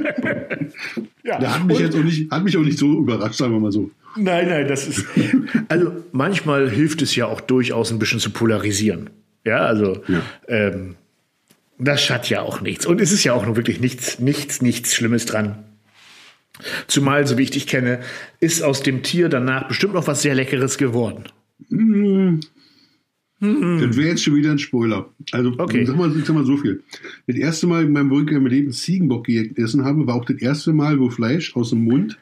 [1.23, 1.41] ja.
[1.41, 3.59] ja hat mich und, jetzt auch nicht, hat mich auch nicht so überrascht, sagen wir
[3.59, 3.89] mal so.
[4.15, 5.05] Nein, nein, das ist.
[5.69, 9.09] Also manchmal hilft es ja auch durchaus ein bisschen zu polarisieren.
[9.43, 10.21] Ja, also ja.
[10.47, 10.95] Ähm,
[11.79, 12.85] das schadet ja auch nichts.
[12.85, 15.63] Und es ist ja auch nur wirklich nichts, nichts, nichts Schlimmes dran
[16.87, 18.01] Zumal, so wie ich dich kenne,
[18.39, 21.25] ist aus dem Tier danach bestimmt noch was sehr Leckeres geworden.
[21.69, 22.39] Mmh.
[23.39, 23.87] Mmh.
[23.87, 25.09] Das wäre jetzt schon wieder ein Spoiler.
[25.31, 25.85] Also, okay.
[25.85, 26.83] sag, mal, sag mal so viel.
[27.27, 28.11] Das erste Mal in meinem
[28.47, 32.17] Leben Ziegenbock gegessen habe, war auch das erste Mal, wo Fleisch aus dem Mund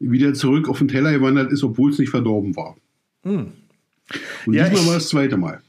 [0.00, 2.76] wieder zurück auf den Teller gewandert ist, obwohl es nicht verdorben war.
[3.24, 3.46] Mmh.
[4.46, 5.60] Und ja, diesmal war das zweite Mal.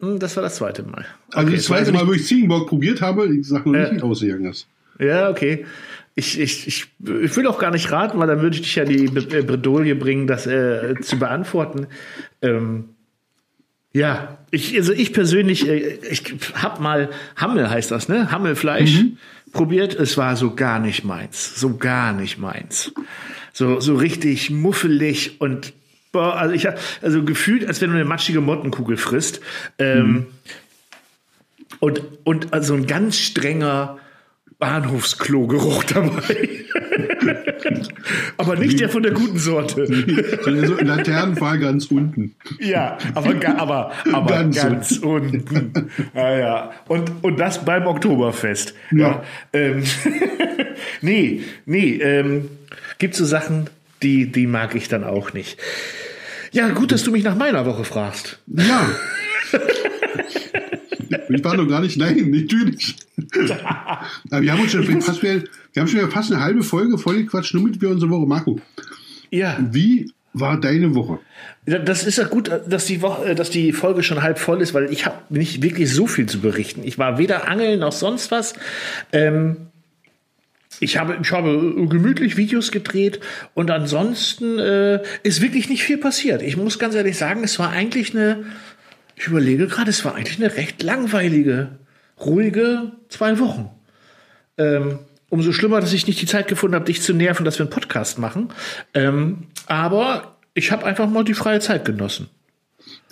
[0.00, 1.04] Hm, das war das zweite Mal.
[1.32, 3.96] Also okay, das zweite Mal, wo ich Ziegenbock probiert habe, ich sage noch nicht, äh,
[3.96, 4.66] wie ausgegangen ist.
[4.98, 5.66] Ja, okay.
[6.16, 6.86] Ich, ich, ich,
[7.22, 9.96] ich will auch gar nicht raten, weil dann würde ich dich ja die äh, Bredouille
[9.96, 11.88] bringen, das äh, zu beantworten.
[12.40, 12.90] Ähm,
[13.92, 16.22] ja, ich, also ich persönlich, äh, ich
[16.54, 18.30] hab mal Hammel heißt das, ne?
[18.30, 19.18] Hammelfleisch mhm.
[19.52, 19.94] probiert.
[19.94, 22.92] Es war so gar nicht meins, so gar nicht meins.
[23.52, 25.72] So so richtig muffelig und
[26.10, 26.66] boah, also ich
[27.02, 29.40] also gefühlt, als wenn du eine matschige Mottenkugel frisst.
[29.78, 30.26] Ähm, mhm.
[31.78, 33.98] Und und also ein ganz strenger
[34.64, 36.48] Bahnhofsklo-Geruch dabei.
[38.38, 39.86] aber nicht der von der guten Sorte.
[39.86, 42.34] So Laternenpfahl ganz unten.
[42.60, 45.90] Ja, aber, aber, aber ganz, ganz unten.
[46.14, 46.72] Ja, ja.
[46.88, 48.74] Und, und das beim Oktoberfest.
[48.90, 48.98] Ja.
[48.98, 49.22] ja.
[49.52, 49.84] Ähm,
[51.02, 51.96] nee, nee.
[51.96, 52.48] Ähm,
[52.98, 53.68] gibt so Sachen,
[54.02, 55.58] die, die mag ich dann auch nicht.
[56.52, 58.38] Ja, gut, dass du mich nach meiner Woche fragst.
[58.46, 58.88] Ja.
[61.34, 62.94] Ich war noch gar nicht, nein, natürlich.
[64.30, 67.54] Aber wir haben uns schon fast, wir, wir haben schon fast eine halbe Folge vollgequatscht,
[67.54, 68.26] nur mit wir unsere Woche.
[68.26, 68.60] Marco.
[69.30, 69.58] Ja.
[69.72, 71.18] Wie war deine Woche?
[71.64, 74.92] Das ist ja gut, dass die, Woche, dass die Folge schon halb voll ist, weil
[74.92, 76.82] ich habe nicht wirklich so viel zu berichten.
[76.84, 78.54] Ich war weder angeln noch sonst was.
[79.12, 79.56] Ähm,
[80.80, 83.20] ich habe, ich habe gemütlich Videos gedreht
[83.54, 86.42] und ansonsten äh, ist wirklich nicht viel passiert.
[86.42, 88.44] Ich muss ganz ehrlich sagen, es war eigentlich eine
[89.16, 91.78] ich überlege gerade, es war eigentlich eine recht langweilige,
[92.20, 93.70] ruhige zwei Wochen.
[94.58, 94.98] Ähm,
[95.28, 97.72] umso schlimmer, dass ich nicht die Zeit gefunden habe, dich zu nerven, dass wir einen
[97.72, 98.48] Podcast machen.
[98.92, 102.28] Ähm, aber ich habe einfach mal die freie Zeit genossen.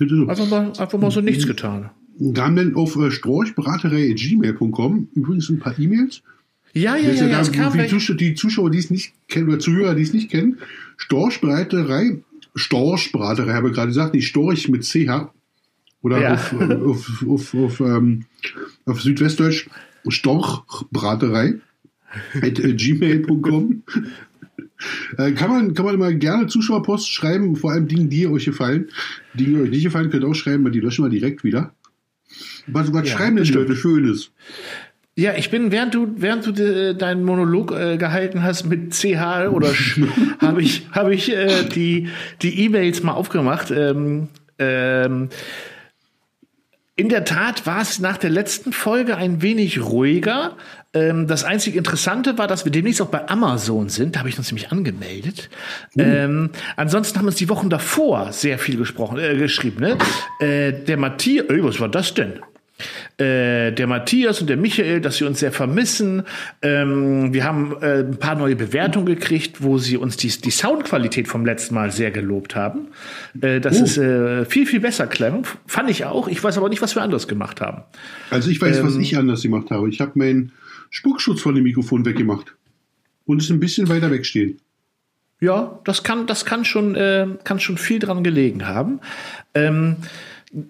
[0.01, 1.91] Einfach mal, einfach mal so nichts getan.
[2.19, 6.23] Wir haben dann auf äh, storchbraterei.gmail.com übrigens ein paar E-Mails.
[6.75, 9.59] Ja, ja, ja, ja, da, kam die, Zuschauer, die Zuschauer, die es nicht kennen, oder
[9.59, 10.59] Zuhörer, die es nicht kennen,
[10.97, 12.23] Storchbraterei,
[12.55, 15.31] Storchbraterei, habe ich gerade gesagt, nicht Storch mit CH,
[16.03, 16.35] oder ja.
[16.35, 18.25] auf, auf, auf, auf, ähm,
[18.87, 19.69] auf Südwestdeutsch
[20.09, 21.55] Storchbraterei
[22.35, 23.83] at äh, gmail.com.
[25.19, 28.89] äh, kann, man, kann man immer gerne Zuschauerpost schreiben, vor allem Dinge, die euch gefallen.
[29.35, 31.73] Die, die euch nicht gefallen, könnt ihr auch schreiben, weil die löschen wir direkt wieder.
[32.67, 34.31] Was, was ja, schreiben denn Leute Schönes?
[35.15, 39.51] Ja, ich bin, während du, während du de, deinen Monolog äh, gehalten hast mit CH
[39.51, 39.69] oder
[40.41, 42.09] habe ich, habe ich äh, die,
[42.41, 43.71] die E-Mails mal aufgemacht.
[43.71, 45.29] Ähm, ähm,
[47.03, 50.57] in der Tat war es nach der letzten Folge ein wenig ruhiger.
[50.95, 54.15] Ähm, das einzig Interessante war, dass wir demnächst auch bei Amazon sind.
[54.15, 55.51] Da habe ich uns nämlich angemeldet.
[55.97, 56.01] Mhm.
[56.01, 59.81] Ähm, ansonsten haben uns die Wochen davor sehr viel gesprochen, äh, geschrieben.
[59.81, 59.99] Ne?
[60.39, 62.35] Äh, der Matthias, äh, was war das denn?
[63.19, 66.23] Äh, der Matthias und der Michael, dass sie uns sehr vermissen.
[66.63, 71.29] Ähm, wir haben äh, ein paar neue Bewertungen gekriegt, wo sie uns die, die Soundqualität
[71.29, 72.89] vom letzten Mal sehr gelobt haben.
[73.41, 73.85] Äh, das uh.
[73.85, 75.47] ist äh, viel, viel besser klang.
[75.67, 76.29] Fand ich auch.
[76.29, 77.83] Ich weiß aber nicht, was wir anders gemacht haben.
[78.31, 79.89] Also ich weiß, ähm, was ich anders gemacht habe.
[79.89, 80.53] Ich habe meinen
[80.91, 82.55] Spuckschutz von dem Mikrofon weggemacht.
[83.25, 84.59] Und es ein bisschen weiter wegstehen.
[85.41, 89.01] Ja, das kann, das kann schon, äh, kann schon viel dran gelegen haben.
[89.55, 89.97] Ähm,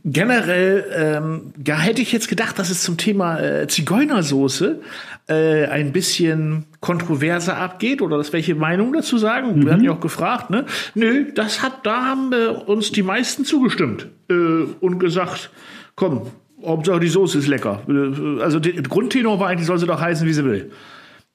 [0.04, 4.80] generell, ähm, ja, hätte ich jetzt gedacht, dass es zum Thema äh, Zigeunersoße
[5.28, 9.56] äh, ein bisschen kontroverser abgeht oder dass welche Meinung dazu sagen.
[9.56, 9.64] Mhm.
[9.64, 10.66] Wir hatten ja auch gefragt, ne?
[10.94, 14.34] Nö, das hat, da haben äh, uns die meisten zugestimmt äh,
[14.80, 15.50] und gesagt,
[15.96, 16.30] komm,
[16.64, 17.82] Hauptsache die Soße ist lecker.
[17.88, 20.70] Äh, also der Grundtenor war eigentlich, soll sie doch heißen, wie sie will.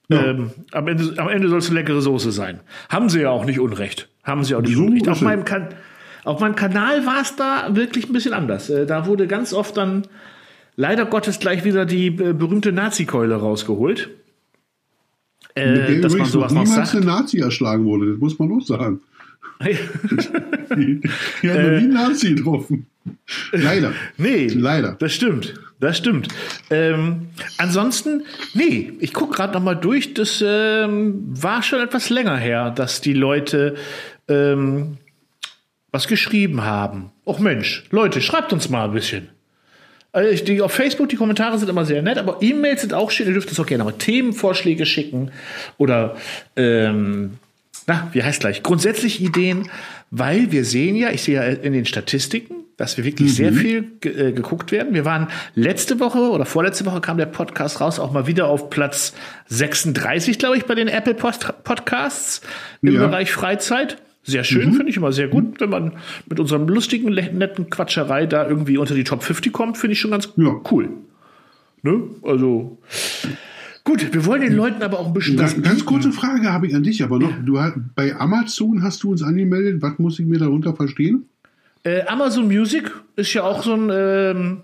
[0.10, 0.23] Ja.
[0.23, 2.62] Ähm, am, Ende, am Ende soll es eine leckere Soße sein.
[2.88, 4.07] Haben sie ja auch nicht Unrecht.
[4.23, 5.10] Haben sie auch nicht so Unrecht.
[5.10, 5.67] Auf meinem, kan
[6.27, 8.69] auf meinem Kanal war es da wirklich ein bisschen anders.
[8.69, 10.07] Äh, da wurde ganz oft dann
[10.75, 14.09] leider Gottes gleich wieder die äh, berühmte Nazi-Keule rausgeholt.
[15.55, 16.95] Äh, dass man sowas noch niemals sagt.
[16.95, 18.99] eine Nazi erschlagen wurde, das muss man auch sagen.
[19.63, 21.01] die,
[21.41, 22.85] die haben noch nie Nazi getroffen.
[23.53, 23.93] Leider.
[24.17, 24.97] Nee, leider.
[24.99, 25.53] Das stimmt.
[25.79, 26.27] Das stimmt.
[26.69, 30.13] Ähm, ansonsten, nee, ich gucke gerade noch mal durch.
[30.13, 33.75] Das ähm, war schon etwas länger her, dass die Leute
[34.27, 34.97] ähm,
[35.91, 37.12] was geschrieben haben.
[37.26, 39.30] Och Mensch, Leute, schreibt uns mal ein bisschen.
[40.12, 43.28] Also die, auf Facebook, die Kommentare sind immer sehr nett, aber E-Mails sind auch schön.
[43.28, 45.32] Ihr dürft uns auch gerne mal Themenvorschläge schicken
[45.78, 46.15] oder
[46.56, 47.38] ähm,
[47.88, 48.63] na, wie heißt gleich?
[48.63, 49.69] Grundsätzlich Ideen,
[50.12, 53.34] weil wir sehen ja, ich sehe ja in den Statistiken, dass wir wirklich mhm.
[53.34, 54.93] sehr viel ge äh, geguckt werden.
[54.93, 58.69] Wir waren letzte Woche oder vorletzte Woche kam der Podcast raus, auch mal wieder auf
[58.69, 59.13] Platz
[59.47, 62.41] 36, glaube ich, bei den Apple Post Podcasts
[62.82, 63.08] im ja.
[63.08, 63.97] Bereich Freizeit.
[64.27, 64.73] Sehr schön, mhm.
[64.73, 65.93] finde ich immer sehr gut, wenn man
[66.29, 70.11] mit unserem lustigen, netten Quatscherei da irgendwie unter die Top 50 kommt, finde ich schon
[70.11, 70.53] ganz ja.
[70.69, 70.89] cool.
[71.81, 72.01] Ne?
[72.23, 72.77] Also
[73.85, 75.37] gut, wir wollen den Leuten aber auch ein bisschen.
[75.37, 77.29] Das, ganz kurze Frage habe ich an dich, aber noch.
[77.29, 77.37] Ja.
[77.37, 79.81] Du, bei Amazon hast du uns angemeldet.
[79.81, 81.29] Was muss ich mir darunter verstehen?
[81.83, 84.57] Äh, Amazon Music ist ja auch so ein ähm,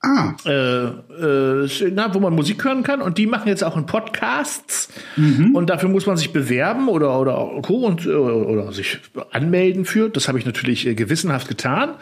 [0.00, 0.34] Ah.
[0.46, 3.02] Äh, äh, na, wo man Musik hören kann.
[3.02, 4.88] Und die machen jetzt auch in Podcasts.
[5.16, 5.56] Mhm.
[5.56, 9.00] Und dafür muss man sich bewerben oder, oder und äh, oder sich
[9.32, 10.08] anmelden für.
[10.08, 11.94] Das habe ich natürlich äh, gewissenhaft getan.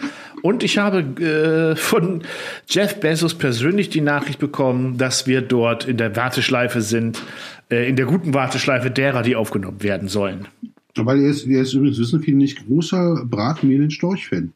[0.42, 2.22] Und ich habe äh, von
[2.68, 7.22] Jeff Bezos persönlich die Nachricht bekommen, dass wir dort in der Warteschleife sind,
[7.70, 10.48] äh, in der guten Warteschleife derer, die aufgenommen werden sollen.
[10.96, 14.52] Weil er ist, er ist übrigens, wissen viele nicht, großer Bratmehlen-Storch-Fan.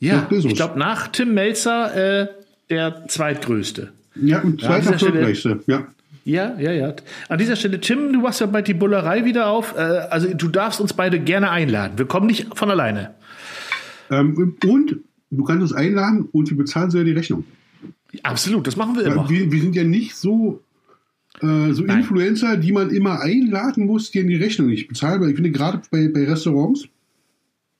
[0.00, 2.28] Ja, ich glaube, nach Tim Melzer
[2.70, 3.92] der zweitgrößte.
[4.16, 5.86] Ja, und zweiterfolgreichste, ja.
[6.24, 6.94] Ja, ja, ja.
[7.28, 9.74] An dieser Stelle, Tim, du machst ja bald die Bullerei wieder auf.
[9.76, 11.96] Äh, also du darfst uns beide gerne einladen.
[11.96, 13.14] Wir kommen nicht von alleine.
[14.10, 14.96] Ähm, und
[15.30, 17.44] du kannst uns einladen und wir bezahlen sogar die Rechnung.
[18.22, 19.28] Absolut, das machen wir immer.
[19.30, 20.62] Wir, wir sind ja nicht so,
[21.40, 25.20] äh, so Influencer, die man immer einladen muss, die die Rechnung nicht bezahlen.
[25.22, 26.86] Weil ich finde, gerade bei, bei Restaurants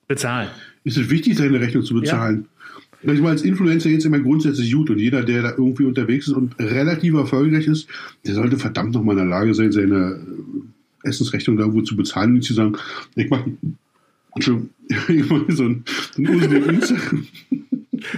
[0.08, 0.48] bezahlen.
[0.84, 2.46] ist es wichtig, seine Rechnung zu bezahlen.
[2.46, 2.59] Ja.
[3.02, 6.34] Ich meine, als Influencer jetzt immer grundsätzlich gut und jeder, der da irgendwie unterwegs ist
[6.34, 7.88] und relativ erfolgreich ist,
[8.26, 10.20] der sollte verdammt nochmal in der Lage sein, seine
[11.02, 12.76] Essensrechnung da irgendwo zu bezahlen und zu sagen,
[13.14, 13.50] ich mache
[15.08, 15.84] ich mach so ein,
[16.18, 17.26] ein Unsinn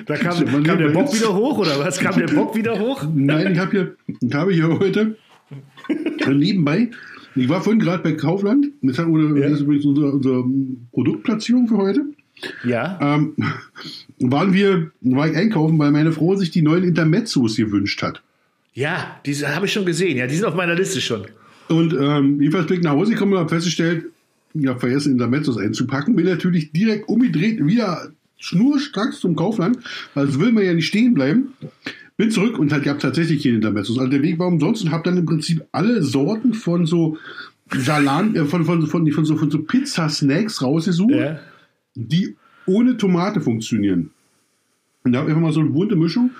[0.06, 1.98] Da kam, kam der Bock wieder hoch oder was?
[1.98, 3.04] Kam der Bock wieder hoch?
[3.14, 5.16] Nein, ich habe hier, ich habe hier heute
[6.28, 6.90] nebenbei,
[7.34, 9.04] ich war vorhin gerade bei Kaufland, das ist
[9.60, 10.44] übrigens unsere, unsere
[10.92, 12.04] Produktplatzierung für heute.
[12.64, 12.98] Ja.
[13.00, 13.34] Ähm,
[14.18, 18.22] waren wir, war ich einkaufen, weil meine Frau sich die neuen Intermezzos gewünscht hat.
[18.74, 20.16] Ja, diese habe ich schon gesehen.
[20.16, 21.26] Ja, die sind auf meiner Liste schon.
[21.68, 24.06] Und ähm, jedenfalls bin ich nach Hause gekommen und habe festgestellt,
[24.54, 26.16] ich habe vergessen, Intermezzos einzupacken.
[26.16, 29.78] Bin natürlich direkt umgedreht, wieder schnurstracks zum Kaufland.
[30.14, 31.54] Also will man ja nicht stehen bleiben.
[32.16, 33.98] Bin zurück und halt, gab tatsächlich keine Intermezzos.
[33.98, 37.16] Also der Weg war umsonst und habe dann im Prinzip alle Sorten von so
[37.74, 41.14] Salat, äh, von, von, von, von, so, von so Pizza-Snacks rausgesucht.
[41.14, 41.40] Ja
[41.94, 44.10] die ohne Tomate funktionieren.
[45.04, 46.30] Und da habe ich einfach mal so eine bunte Mischung.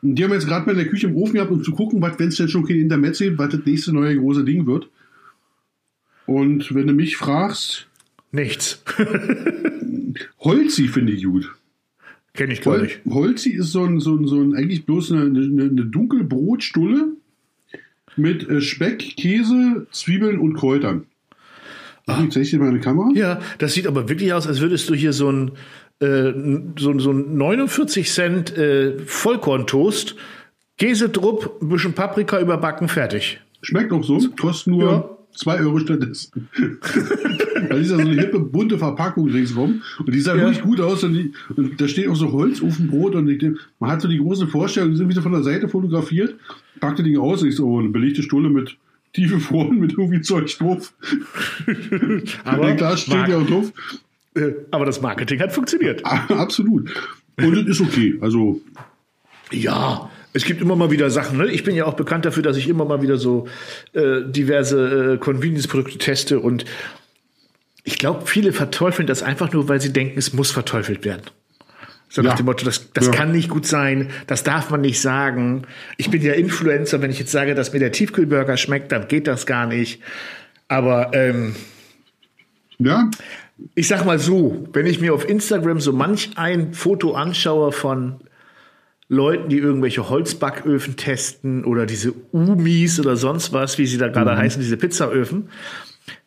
[0.00, 1.72] Und die haben wir jetzt gerade mal in der Küche im Ofen gehabt, um zu
[1.72, 4.66] gucken, was, wenn es denn schon kein Intermezzo gibt, was das nächste neue große Ding
[4.66, 4.88] wird.
[6.26, 7.88] Und wenn du mich fragst.
[8.30, 8.82] Nichts.
[10.40, 11.52] Holzi finde ich gut.
[12.34, 13.00] Kenne ich gar Hol nicht.
[13.08, 17.16] Holzi ist so ein, so ein, so ein eigentlich bloß eine, eine, eine Dunkelbrotstulle
[18.16, 21.06] mit äh, Speck, Käse, Zwiebeln und Kräutern.
[22.06, 23.10] Ach, zeige ich dir meine Kamera?
[23.14, 25.52] Ja, das sieht aber wirklich aus, als würdest du hier so ein,
[26.00, 26.32] äh,
[26.78, 30.16] so, so ein 49 Cent äh, Vollkorntoast,
[30.78, 33.40] Käsedrupp, ein bisschen Paprika überbacken, fertig.
[33.62, 35.60] Schmeckt auch so, kostet nur 2 ja.
[35.62, 36.48] Euro stattdessen.
[37.68, 39.82] da ist ja so eine hippe, bunte Verpackung ringsrum.
[39.98, 40.42] Und die sah ja.
[40.42, 41.04] wirklich gut aus.
[41.04, 43.14] Und, die, und, da steht auch so Holzofenbrot.
[43.14, 43.42] Und ich,
[43.78, 46.34] man hat so die große Vorstellung, die sind wieder von der Seite fotografiert,
[46.80, 47.42] packte Ding aus.
[47.42, 48.76] Und ich so, oh, eine belegte Stulle mit
[49.12, 50.94] tiefe Foren mit irgendwie Zeug drauf.
[52.44, 53.72] aber klar steht ja auch drauf.
[54.34, 56.04] Äh, aber das Marketing hat funktioniert.
[56.04, 56.90] Absolut.
[57.36, 58.18] Und es ist okay.
[58.20, 58.60] Also.
[59.50, 61.38] Ja, es gibt immer mal wieder Sachen.
[61.38, 61.50] Ne?
[61.50, 63.48] Ich bin ja auch bekannt dafür, dass ich immer mal wieder so
[63.92, 66.64] äh, diverse äh, Convenience-Produkte teste und
[67.84, 71.22] ich glaube, viele verteufeln das einfach nur, weil sie denken, es muss verteufelt werden.
[72.14, 72.36] So nach Ja.
[72.36, 73.12] dem Motto, das, das Ja.
[73.12, 75.62] kann nicht gut sein, das darf man nicht sagen.
[75.96, 79.26] Ich bin ja Influencer, wenn ich jetzt sage, dass mir der Tiefkühlburger schmeckt, dann geht
[79.26, 80.02] das gar nicht.
[80.68, 81.56] Aber ähm,
[82.78, 83.10] Ja,
[83.74, 88.16] ich sag mal so, wenn ich mir auf Instagram so manch ein Foto anschaue von
[89.08, 94.36] Leuten, die irgendwelche Holzbacköfen testen oder diese Umis oder sonst was, wie sie da gerade
[94.36, 95.48] heißen, diese Pizzaöfen,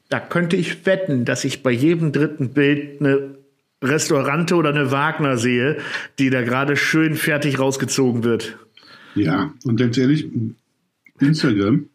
[0.09, 3.35] da könnte ich wetten, dass ich bei jedem dritten Bild eine
[3.85, 5.77] Restaurante oder eine Wagner sehe,
[6.19, 8.57] die da gerade schön fertig rausgezogen wird.
[9.15, 9.53] ja.
[9.63, 10.27] Und ganz ehrlich,
[11.19, 11.85] Instagram.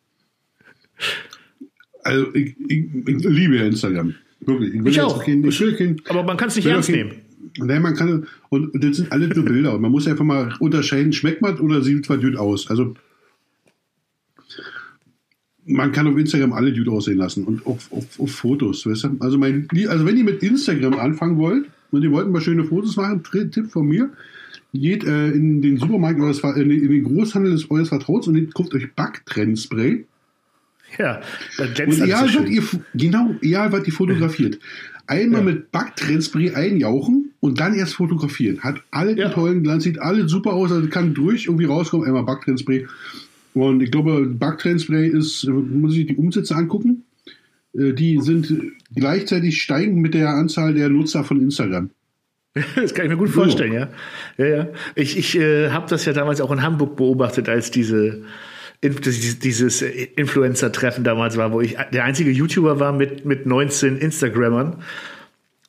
[2.03, 4.15] Also ich, ich, ich liebe ja Instagram.
[4.41, 4.75] Wirklich.
[4.75, 5.23] Ich jetzt auch.
[5.25, 7.13] kein- ich kein, Aber man kann es nicht ernst kein- nehmen.
[7.59, 9.75] Nein, man kann, und das sind alle nur Bilder.
[9.75, 12.71] Und man muss einfach mal unterscheiden, schmeckt man oder sieht zwar gut aus.
[12.71, 12.95] Also,
[15.67, 19.17] man kann auf Instagram alle gut aussehen lassen und auf, auf, auf Fotos, weißt du?
[19.21, 22.97] Also, mein, also, wenn ihr mit Instagram anfangen wollt und ihr wollt mal schöne Fotos
[22.97, 24.11] machen, Tipp von mir,
[24.73, 28.29] geht äh, in den Supermarkt eures, Ver- in den in den Großhandel des eures Vertrauens
[28.29, 30.05] und kauft euch Backtrendspray.
[30.99, 31.21] Ja,
[31.57, 32.63] dann Und glänzt alles egal, so ihr,
[32.95, 34.59] genau, egal, was ihr fotografiert.
[35.07, 35.47] Einmal Ja.
[35.47, 38.61] mit Backtrendspray einjauchen und dann erst fotografieren.
[38.61, 39.29] Hat alle Ja.
[39.31, 42.07] tollen Glanz, sieht alle super aus, also kann durch irgendwie rauskommen.
[42.07, 42.87] Einmal Backtrendspray.
[43.55, 47.03] Und ich glaube, Backtrendspray ist, äh, muss ich die Umsätze angucken.
[47.77, 48.53] Äh, Die sind
[48.95, 51.91] gleichzeitig steigend mit der Anzahl der Nutzer von Instagram.
[52.75, 53.89] Das kann ich mir gut vorstellen, ja.
[54.37, 54.69] Ja, ja.
[54.97, 58.25] Ich, ich äh, habe das ja damals auch in Hamburg beobachtet, als diese
[58.83, 64.83] dieses Influencer-Treffen damals war, wo ich der einzige YouTuber war mit, mit 19 Instagrammern.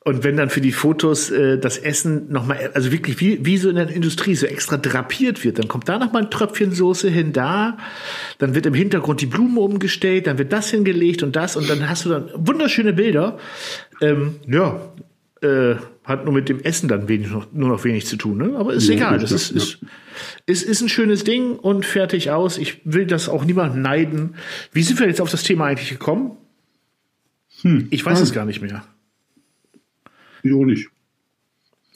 [0.04, 3.68] Und wenn dann für die Fotos äh, das Essen nochmal, also wirklich wie, wie so
[3.68, 7.32] in der Industrie, so extra drapiert wird, dann kommt da nochmal ein Tröpfchen Soße hin,
[7.32, 7.78] da,
[8.38, 11.88] dann wird im Hintergrund die Blumen umgestellt, dann wird das hingelegt und das und dann
[11.88, 13.38] hast du dann wunderschöne Bilder.
[14.00, 14.80] Ähm, ja,
[15.40, 18.56] äh, hat nur mit dem Essen dann wenig, noch, nur noch wenig zu tun, ne?
[18.56, 19.78] aber ist Ja, egal, das ist, ist,
[20.46, 22.58] ist, ist ein schönes Ding und fertig aus.
[22.58, 24.34] Ich will das auch niemandem neiden.
[24.72, 26.32] Wie sind wir jetzt auf das Thema eigentlich gekommen?
[27.90, 28.22] Ich weiß Ah.
[28.22, 28.82] es gar nicht mehr.
[30.42, 30.88] Ich auch nicht.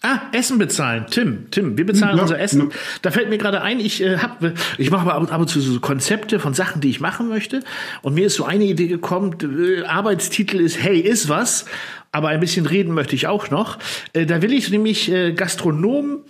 [0.03, 1.07] Ah, Essen bezahlen.
[1.11, 2.61] Tim, Tim, wir bezahlen Ja, unser Essen.
[2.61, 2.69] ja.
[3.03, 4.41] Da fällt mir gerade ein, ich äh, hab,
[4.79, 7.63] ich mache aber ab und- und zu so Konzepte von Sachen, die ich machen möchte.
[8.03, 11.65] Und mir ist so eine Idee gekommen, äh, Arbeitstitel ist Hey, ist was.
[12.13, 13.79] Aber ein bisschen reden möchte ich auch noch.
[14.13, 16.21] Äh, da will ich nämlich äh, Gastronomen,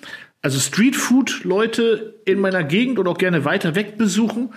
[0.42, 4.50] also Streetfood-Leute in meiner Gegend oder auch gerne weiter weg besuchen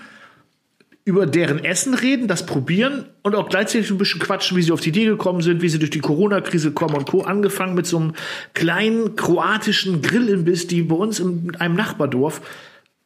[1.09, 4.79] über deren Essen reden, das probieren und auch gleichzeitig ein bisschen quatschen, wie sie auf
[4.81, 7.21] die Idee gekommen sind, wie sie durch die Corona-Krise kommen und Co.
[7.23, 8.13] Angefangen mit so einem
[8.53, 12.41] kleinen kroatischen Grillimbiss, die bei uns in einem Nachbardorf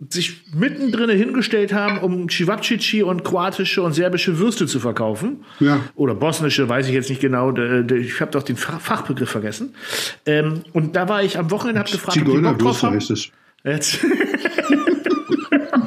[0.09, 5.45] sich mittendrin hingestellt haben, um Cevapcici und kroatische und serbische Würste zu verkaufen.
[5.61, 5.79] Ja.
[5.95, 7.51] Oder bosnische, weiß ich jetzt nicht genau.
[7.55, 9.75] Ich habe doch den Fach- Fachbegriff vergessen.
[10.25, 12.95] Ähm, und da war ich am Wochenende, habe gefragt, ob die Bock drauf haben.
[12.95, 13.29] heißt es.
[13.63, 13.99] Jetzt.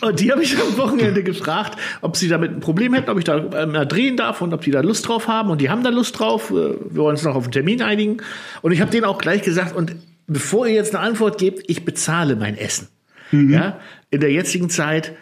[0.01, 3.23] Und die habe ich am Wochenende gefragt, ob sie damit ein Problem hätten, ob ich
[3.23, 5.49] da äh, mal drehen darf und ob die da Lust drauf haben.
[5.49, 6.51] Und die haben da Lust drauf.
[6.51, 8.17] Äh, Wir wollen uns noch auf einen Termin einigen.
[8.61, 9.95] Und ich habe denen auch gleich gesagt, und
[10.27, 12.89] bevor ihr jetzt eine Antwort gebt, ich bezahle mein Essen.
[13.31, 13.79] Ja,
[14.11, 15.13] in der jetzigen Zeit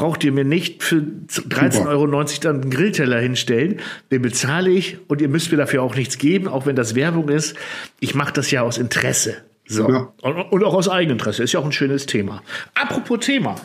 [0.00, 2.06] braucht ihr mir nicht für 13,90 Euro
[2.40, 3.80] dann einen Grillteller hinstellen.
[4.10, 7.28] Den bezahle ich und ihr müsst mir dafür auch nichts geben, auch wenn das Werbung
[7.28, 7.54] ist.
[8.00, 9.36] Ich mache das ja aus Interesse.
[9.66, 9.86] So.
[9.90, 10.10] Ja.
[10.22, 11.42] Und, und auch aus Eigeninteresse.
[11.42, 12.42] Ist ja auch ein schönes Thema.
[12.74, 13.56] Apropos Thema.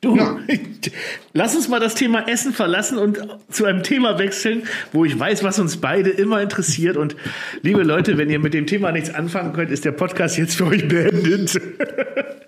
[0.00, 0.38] Du, Ja.
[1.32, 3.18] lass uns mal das Thema Essen verlassen und
[3.50, 6.96] zu einem Thema wechseln, wo ich weiß, was uns beide immer interessiert.
[6.96, 7.16] Und
[7.62, 10.66] liebe Leute, wenn ihr mit dem Thema nichts anfangen könnt, ist der Podcast jetzt für
[10.66, 11.60] euch beendet.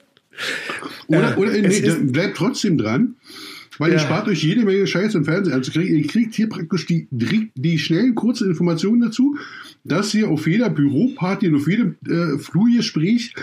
[1.09, 3.15] Oder, oder es nee, bleibt trotzdem dran,
[3.79, 4.03] weil ihr Ja.
[4.03, 5.97] spart euch jede Menge Scheiß im Fernsehen anzukriegen.
[5.97, 9.37] Ihr kriegt hier praktisch die, die, die schnellen, kurzen Informationen dazu,
[9.85, 13.35] dass ihr auf jeder Büroparty und auf jedem äh, Flurgespräch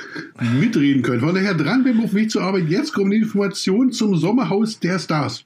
[0.59, 1.21] mitreden könnt.
[1.21, 2.69] Von daher dran bleiben auf dem Weg zur Arbeit.
[2.69, 5.43] Jetzt kommen die Informationen zum Sommerhaus der Stars.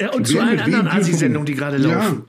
[0.00, 2.02] Ja, und zu Wer allen mit wem anderen Asi-Sendungen, die gerade Ja.
[2.02, 2.22] laufen.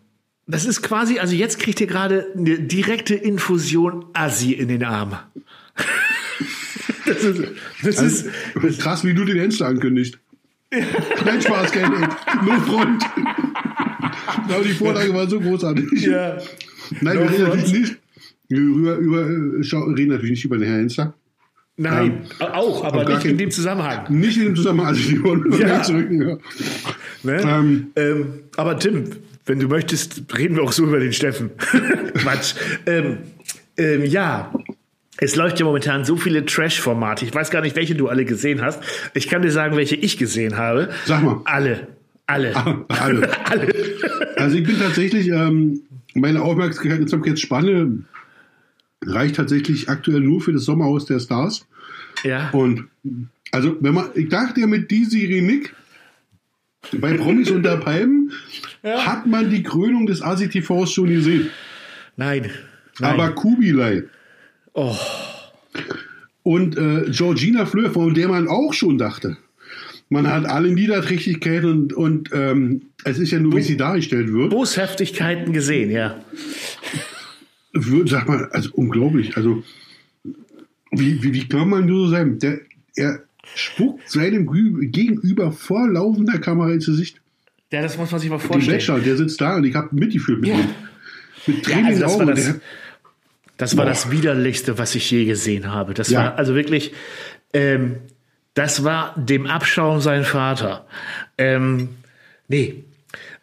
[0.48, 5.16] Das ist quasi, also jetzt kriegt ihr gerade eine direkte Infusion Asi in den Arm.
[7.14, 7.44] Das ist,
[7.84, 8.30] das ist,
[8.62, 10.18] Also, krass, wie du den Hensler ankündigst.
[11.26, 12.46] Kein Spaß, kein Hate.
[12.46, 13.04] No Front.
[14.50, 15.86] Aber die Vorlage war so großartig.
[16.06, 16.38] ja.
[17.02, 17.98] Nein, No wir reden natürlich nicht
[18.50, 21.14] über, über, schau, reden natürlich nicht über den Herrn Hensler.
[21.78, 24.06] Nein, auch, aber nicht in keinen- dem Zusammenhang.
[24.20, 25.68] Nicht in dem Zusammenhang, also die wollen Ja.
[25.68, 25.84] ja.
[25.84, 26.08] zurück.
[26.12, 26.38] Ja.
[27.24, 27.42] Ne?
[27.44, 27.88] Ähm.
[27.96, 28.26] Ähm,
[28.58, 29.06] aber Tim,
[29.46, 31.50] wenn du möchtest, reden wir auch so über den Steffen.
[32.16, 32.56] Quatsch.
[32.86, 33.18] Ähm,
[33.78, 34.54] ähm, ja,
[35.22, 37.26] es läuft ja momentan so viele Trash-Formate.
[37.26, 38.84] Ich weiß gar nicht, welche du alle gesehen hast.
[39.14, 40.90] Ich kann dir sagen, welche ich gesehen habe.
[41.06, 41.42] Sag mal.
[41.46, 41.88] Alle.
[42.26, 42.56] Alle.
[42.56, 43.30] alle.
[43.46, 43.74] alle.
[44.36, 45.82] Also ich bin tatsächlich, ähm,
[46.16, 48.00] meine Aufmerksamkeitsspanne
[49.06, 51.68] reicht tatsächlich aktuell nur für das Sommerhaus der Stars.
[52.24, 52.50] Ja.
[52.50, 52.88] Und
[53.52, 55.76] also, wenn man, ich dachte ja mit die Serie Nick,
[56.94, 58.32] bei Promis unter Palmen
[58.82, 59.06] Ja.
[59.06, 61.52] hat man die Krönung des ASI-TVs schon gesehen.
[62.18, 62.50] Nein.
[63.00, 63.14] Nein.
[63.14, 64.06] Aber Kubilai
[64.74, 64.96] oh.
[66.44, 69.38] und äh, Georgina Fleur, von der man auch schon dachte.
[70.10, 74.50] Man hat alle Niederträchtigkeiten und, und ähm, es ist ja nur, wie sie dargestellt wird.
[74.50, 76.20] Boshaftigkeiten gesehen, ja.
[77.74, 79.38] wird, sag mal, also unglaublich.
[79.38, 79.64] Also,
[80.92, 82.40] wie, wie, wie kann man nur so sein?
[82.40, 82.60] Der,
[82.96, 83.20] er
[83.56, 84.48] spuckt seinem
[84.92, 87.22] Gegenüber vor laufender Kamera ins Gesicht.
[87.72, 88.78] Ja, das muss man sich mal vorstellen.
[88.80, 90.56] Bachelor, der sitzt da und ich habe mitgefühlt mit Ja.
[90.60, 90.66] ihm.
[91.48, 92.36] Mit Ja, Tränen also in den das war Augen.
[92.36, 92.62] das, Der hat-
[93.62, 93.90] das war Boah.
[93.92, 95.94] das widerlichste, was ich je gesehen habe.
[95.94, 96.20] Das Ja.
[96.20, 96.94] war also wirklich,
[97.54, 97.98] ähm,
[98.56, 100.86] das war dem Abschaum sein Vater.
[101.38, 101.90] Ähm,
[102.48, 102.84] nee.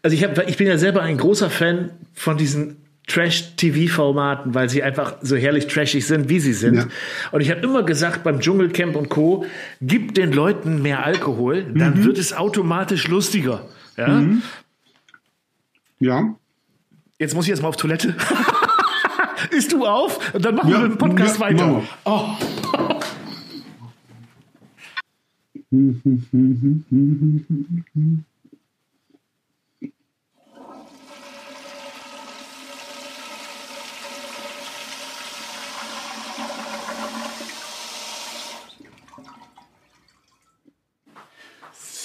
[0.03, 2.77] Also ich, hab, ich bin ja selber ein großer Fan von diesen
[3.07, 6.75] Trash-TV-Formaten, weil sie einfach so herrlich trashig sind, wie sie sind.
[6.75, 6.87] Ja.
[7.33, 9.47] Und ich habe immer gesagt, beim Dschungelcamp und Co.,
[9.81, 12.05] gib den Leuten mehr Alkohol, dann Mhm.
[12.05, 13.67] wird es automatisch lustiger.
[13.97, 14.23] Ja?
[16.01, 16.35] ja.
[17.19, 18.15] Jetzt muss ich jetzt mal auf Toilette.
[19.51, 20.35] Isst du auf?
[20.35, 21.83] Und dann machen Ja, wir den Podcast ja, weiter.
[22.05, 22.37] Oh.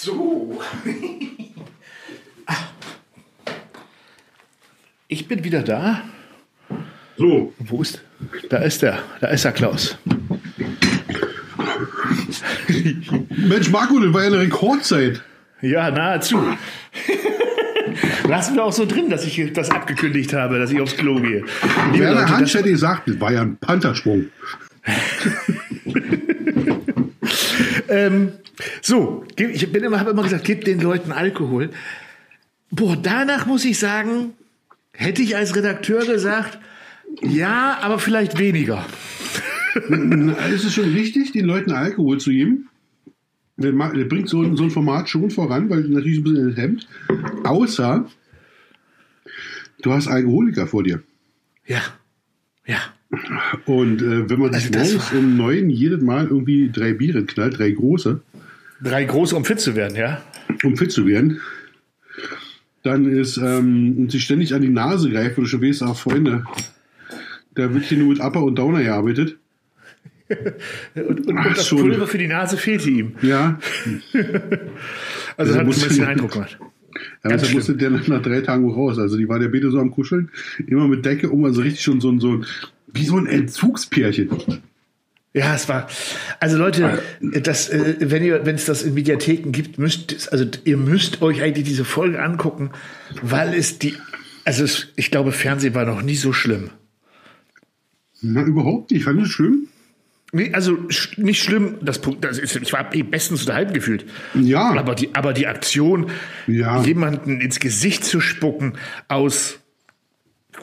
[0.05, 0.59] So.
[5.07, 6.03] Ich bin wieder da.
[7.17, 8.01] So, Wo ist?
[8.49, 8.99] Da ist er.
[9.21, 9.97] Da ist er, Klaus.
[13.29, 15.21] Mensch, Marco, das war ja eine Rekordzeit.
[15.61, 16.39] Ja, nahezu.
[18.27, 21.43] Lassen wir auch so drin, dass ich das abgekündigt habe, dass ich aufs Klo gehe.
[21.91, 24.27] Liebe Werner Leute, Hansch das, hätte gesagt, das war ja ein Panthersprung.
[27.89, 28.31] ähm,
[28.81, 31.69] so, ich bin immer, habe immer gesagt, gebt den Leuten Alkohol.
[32.71, 34.33] Boah, danach muss ich sagen,
[34.93, 36.57] hätte ich als Redakteur gesagt,
[37.21, 38.85] ja, aber vielleicht weniger.
[40.51, 42.69] Es ist schon richtig, den Leuten Alkohol zu geben.
[43.57, 46.87] Der, bringt so, ein- so ein Format schon voran, weil natürlich ein bisschen hemmt.
[47.43, 48.07] Außer
[49.81, 51.01] du hast Alkoholiker vor dir.
[51.65, 51.81] Ja,
[52.65, 52.77] ja.
[53.65, 57.59] Und äh, wenn man sich Also morgens um neun jedes Mal irgendwie drei Biere knallt,
[57.59, 58.21] drei große,
[58.81, 60.21] Drei große, um fit zu werden, ja.
[60.63, 61.39] um fit zu werden,
[62.81, 65.95] dann ist ähm, und sich ständig an die Nase greift, wo du schon weißt, ach
[65.95, 66.43] Freunde,
[67.55, 69.37] da wird hier nur mit Upper und Downer gearbeitet.
[70.95, 71.79] Und, und, Ach, und das schon.
[71.79, 73.15] Pulver für die Nase fehlte ihm.
[73.21, 73.59] Ja,
[75.37, 76.57] Also Also hat zumindest den Eindruck gemacht.
[76.59, 78.99] Ja, Ganz also musste der nach, drei Tagen raus.
[78.99, 80.29] Also die war der Bete so am Kuscheln,
[80.65, 82.45] immer mit Decke um, also richtig schon so ein, so ein
[82.91, 84.29] wie so ein Entzugspärchen.
[85.33, 85.87] Ja, es war.
[86.39, 90.77] Also Leute, das, äh, wenn ihr, wenn es das in Mediatheken gibt, müsst also ihr
[90.77, 92.69] müsst euch eigentlich diese Folge angucken,
[93.23, 93.95] weil es die,
[94.45, 96.69] also es, ich glaube, Fernsehen war noch nie so schlimm.
[98.23, 98.99] Na, überhaupt nicht.
[99.01, 99.67] Ich fand es schlimm.
[100.31, 100.77] Nee, also
[101.17, 101.75] nicht schlimm.
[101.81, 104.05] Das, Punkt- ist, ich war eh bestens unterhalten gefühlt.
[104.33, 104.71] Ja.
[104.75, 106.09] Aber die, aber die Aktion,
[106.47, 106.81] Ja.
[106.83, 108.73] jemanden ins Gesicht zu spucken
[109.07, 109.59] aus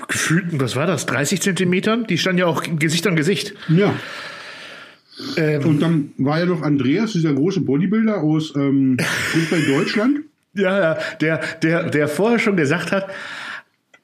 [0.09, 2.07] gefühlten, was war das, 30 Zentimetern?
[2.07, 3.55] Die standen ja auch Gesicht an Gesicht.
[3.68, 3.94] Ja.
[5.37, 8.96] Ähm, Und dann war ja noch Andreas, dieser große Bodybuilder aus ähm,
[9.51, 10.20] bei Deutschland.
[10.55, 13.09] Ja, ja, der, der, der vorher schon gesagt hat,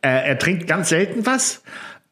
[0.02, 1.62] äh, er trinkt ganz selten was.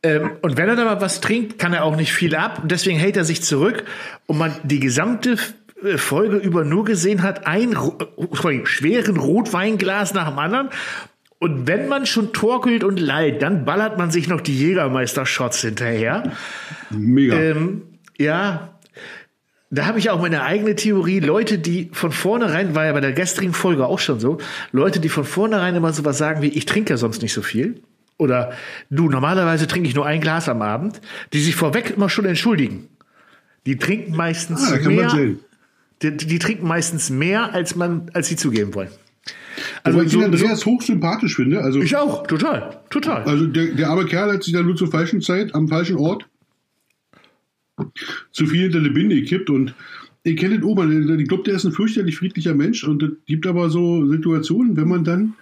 [0.05, 2.61] Ähm, und wenn er da mal was trinkt, kann er auch nicht viel ab.
[2.63, 3.85] Und deswegen hält er sich zurück.
[4.27, 5.37] Und man die gesamte
[5.83, 10.69] äh, Folge über nur gesehen hat, ein äh, sorry, schweren Rotweinglas nach dem anderen.
[11.39, 16.33] Und wenn man schon torkelt und lallt, dann ballert man sich noch die Jägermeister-Shots hinterher.
[16.91, 17.37] Mega.
[17.37, 17.83] Ähm,
[18.19, 18.79] ja,
[19.71, 21.21] da habe ich auch meine eigene Theorie.
[21.21, 24.39] Leute, die von vornherein, war ja bei der gestrigen Folge auch schon so,
[24.71, 27.83] Leute, die von vornherein immer sowas sagen wie, ich trinke ja sonst nicht so viel.
[28.17, 28.53] Oder
[28.91, 31.01] du, normalerweise trinke ich nur ein Glas am Abend,
[31.33, 32.89] die sich vorweg immer schon entschuldigen.
[33.67, 35.37] Die trinken meistens ah, mehr.
[36.03, 38.91] Die, die trinken meistens mehr, als man, als sie zugeben wollen.
[39.83, 41.63] Also, Wobei ich so, den so, Andreas hochsympathisch finde.
[41.63, 43.23] Also, ich auch, total, total.
[43.25, 46.27] also der, der arme Kerl hat sich dann nur zur falschen Zeit am falschen Ort
[48.31, 49.75] zu viel hinter die Binde gekippt und
[50.23, 53.47] ich kenne den Ober, ich glaube, der ist ein fürchterlich friedlicher Mensch und es gibt
[53.47, 55.35] aber so Situationen, wenn man dann,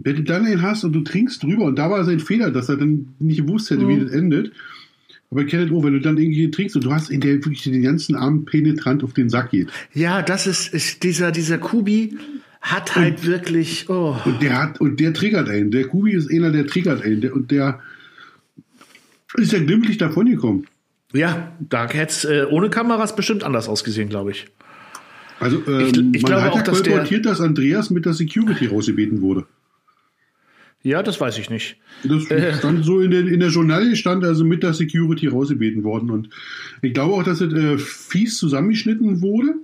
[0.00, 2.68] wenn du dann einen hast und du trinkst drüber und da war sein Fehler, dass
[2.68, 4.52] er dann nicht gewusst hätte, wie das endet.
[5.30, 7.62] Aber ich kenne den, wenn du dann irgendwie trinkst und du hast in der wirklich
[7.64, 9.68] den ganzen Abend penetrant auf den Sack geht.
[9.92, 12.16] Ja, das ist, ist dieser, dieser Kubi.
[12.62, 13.90] hat halt wirklich.
[13.90, 14.16] Oh.
[14.24, 15.70] Und der hat, und der triggert einen.
[15.70, 17.20] Der Kubi ist einer, der triggert einen.
[17.20, 17.80] Der, und der
[19.36, 20.66] ist ja glimpflich davongekommen.
[21.12, 24.46] Ja, da hätte es äh, ohne Kameras bestimmt anders ausgesehen, glaube ich.
[25.40, 28.04] Also ähm, Ich- ich man glaube hat auch, ja dass der- kolportiert, dass Andreas mit
[28.06, 29.46] der Security rausgebeten wurde.
[30.82, 31.76] Ja, das weiß ich nicht.
[32.04, 32.54] Das Äh.
[32.54, 36.10] stand so in der, in der Journalie, stand also mit der Security rausgebeten worden.
[36.10, 36.30] Und
[36.82, 39.54] ich glaube auch, dass es äh, fies zusammengeschnitten wurde.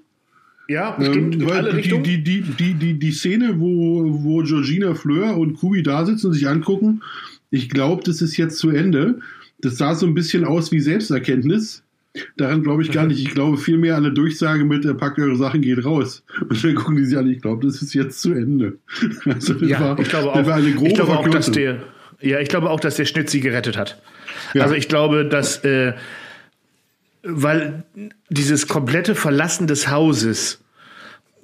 [0.68, 1.36] Ja, bestimmt.
[1.36, 5.82] Ähm, alle die, die, die, die, die, die Szene, wo, wo Georgina Fleur und Kubi
[5.82, 7.02] da sitzen und sich angucken,
[7.50, 9.20] ich glaube, das ist jetzt zu Ende.
[9.60, 11.82] Das sah so ein bisschen aus wie Selbsterkenntnis.
[12.36, 13.20] Daran glaube ich gar nicht.
[13.20, 16.24] Ich glaube vielmehr an eine Durchsage mit, äh, packt eure Sachen, geht raus.
[16.48, 18.78] Und dann gucken die sich an, ich glaube, das ist jetzt zu Ende.
[19.26, 20.46] Also das ja, war, ich glaube auch.
[20.46, 21.82] war eine grobe ich glaube auch, dass der.
[22.20, 24.00] Ja, ich glaube auch, dass der Schnitt sie gerettet hat.
[24.54, 24.62] Ja.
[24.62, 25.94] Also ich glaube, dass äh,
[27.24, 27.84] weil
[28.28, 30.62] dieses komplette Verlassen des Hauses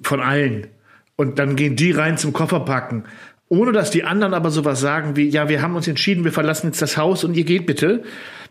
[0.01, 0.67] von allen
[1.15, 3.05] und dann gehen die rein zum Kofferpacken,
[3.51, 6.67] ohne dass die anderen aber sowas sagen wie, ja, wir haben uns entschieden, wir verlassen
[6.67, 8.03] jetzt das Haus und ihr geht bitte.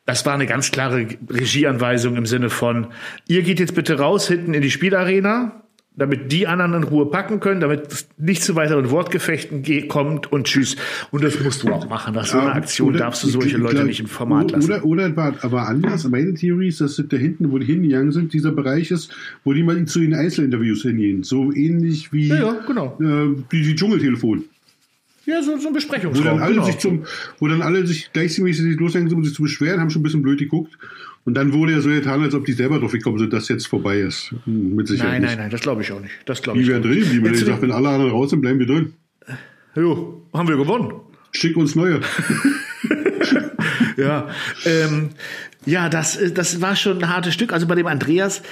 [0.04, 2.88] Das war eine ganz klare Regieanweisung im Sinne von,
[3.26, 5.62] ihr geht jetzt bitte raus hinten in die Spielarena,
[5.96, 10.30] damit die anderen in Ruhe packen können, damit es nicht zu weiteren Wortgefechten ge- kommt
[10.32, 10.76] und tschüss.
[11.10, 12.14] Und das musst du auch machen.
[12.14, 14.70] Nach so einer Ja, Aktion oder- darfst du solche Leute glaub- nicht im Format lassen.
[14.70, 16.06] Oder, oder war aber anders.
[16.08, 19.10] Meine Theorie ist, dass das da hinten, wo die hingegangen sind, dieser Bereich ist,
[19.44, 21.22] wo die mal zu den Einzelinterviews hingehen.
[21.22, 22.98] So ähnlich wie Ja, ja, genau.
[23.00, 24.44] äh, wie die Dschungeltelefon.
[25.26, 26.42] Ja, so, so ein Wo dann Besprechungsraum.
[26.42, 26.64] alle Genau.
[26.66, 27.04] sich zum,
[27.38, 30.38] wo dann alle sich gleichmäßig loshängen, um sich zu beschweren, haben schon ein bisschen blöd
[30.38, 30.76] geguckt.
[31.24, 33.66] Und dann wurde ja so getan, als ob die selber drauf gekommen sind, dass jetzt
[33.66, 34.34] vorbei ist.
[34.46, 35.30] Hm, Mit Sicherheit Nein, nicht.
[35.32, 36.14] nein, nein, das glaube ich auch nicht.
[36.24, 38.40] Das glaube Die ich werden auch drin, die zu sag, wenn alle anderen raus sind,
[38.40, 38.94] bleiben wir drin.
[39.76, 40.92] Jo, haben wir gewonnen.
[41.32, 42.00] Schick uns neue.
[43.96, 44.28] Ja,
[44.64, 45.10] ähm,
[45.66, 47.52] ja, das, das war schon ein hartes Stück.
[47.52, 48.42] Also bei dem Andreas,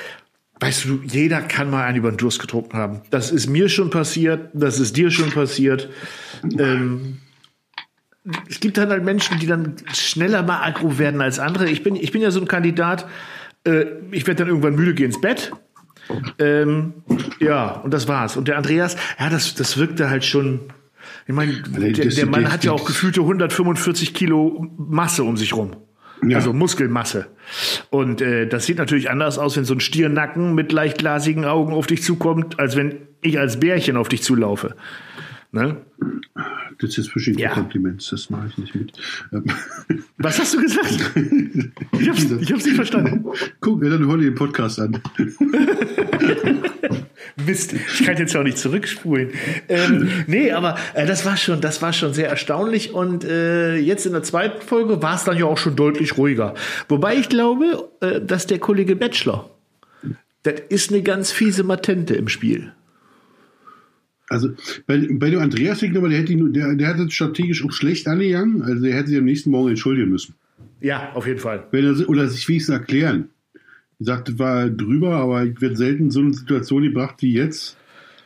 [0.61, 3.00] weißt du, jeder kann mal einen über den Durst getrunken haben.
[3.11, 5.88] Das ist mir schon passiert, das ist dir schon passiert.
[6.59, 7.18] Ähm,
[8.48, 11.68] es gibt dann halt Menschen, die dann schneller mal aggro werden als andere.
[11.70, 13.06] Ich bin, ich bin ja so ein Kandidat,
[13.64, 15.52] äh, ich werde dann irgendwann müde, gehe ins Bett.
[16.38, 16.94] Ähm,
[17.38, 18.36] ja, und das war's.
[18.36, 20.61] Und der Andreas, ja, das, das wirkte halt schon.
[21.26, 25.76] Ich meine, der, der Mann hat ja auch gefühlte 145 Kilo Masse um sich rum.
[26.27, 26.37] Ja.
[26.37, 27.27] Also Muskelmasse.
[27.91, 31.73] Und äh, das sieht natürlich anders aus, wenn so ein Stiernacken mit leicht glasigen Augen
[31.73, 34.75] auf dich zukommt, als wenn ich als Bärchen auf dich zulaufe.
[35.59, 35.76] Ne?
[36.78, 37.50] Das ist verschiedene Ja.
[37.50, 38.92] Kompliments, das mache ich nicht mit.
[39.32, 39.44] Ähm,
[40.18, 41.12] Was hast du gesagt?
[42.00, 43.24] Ich hab's, ich hab's nicht verstanden.
[43.61, 45.00] Guck, dann hol dir den Podcast an.
[47.44, 49.30] Mist, ich kann jetzt auch nicht zurückspulen.
[49.68, 52.92] Ähm, nee, aber äh, das war schon, das war schon sehr erstaunlich.
[52.92, 56.54] Und äh, jetzt in der zweiten Folge war es dann ja auch schon deutlich ruhiger.
[56.88, 59.50] Wobei ich glaube, äh, dass der Kollege Bachelor,
[60.44, 62.72] das ist eine ganz fiese Matente im Spiel.
[64.29, 64.51] Also
[64.87, 67.72] bei, bei dem Andreas liegt aber, der hätte ihn, der, der hat es strategisch auch
[67.72, 68.62] schlecht angegangen.
[68.62, 70.35] Also der hätte sich am nächsten Morgen entschuldigen müssen.
[70.81, 71.66] Ja, auf jeden Fall.
[71.70, 73.31] Wenn er, oder sich wenigstens erklären.
[73.99, 77.76] Ich sagte, war drüber, aber ich werde selten so eine Situation gebracht wie jetzt.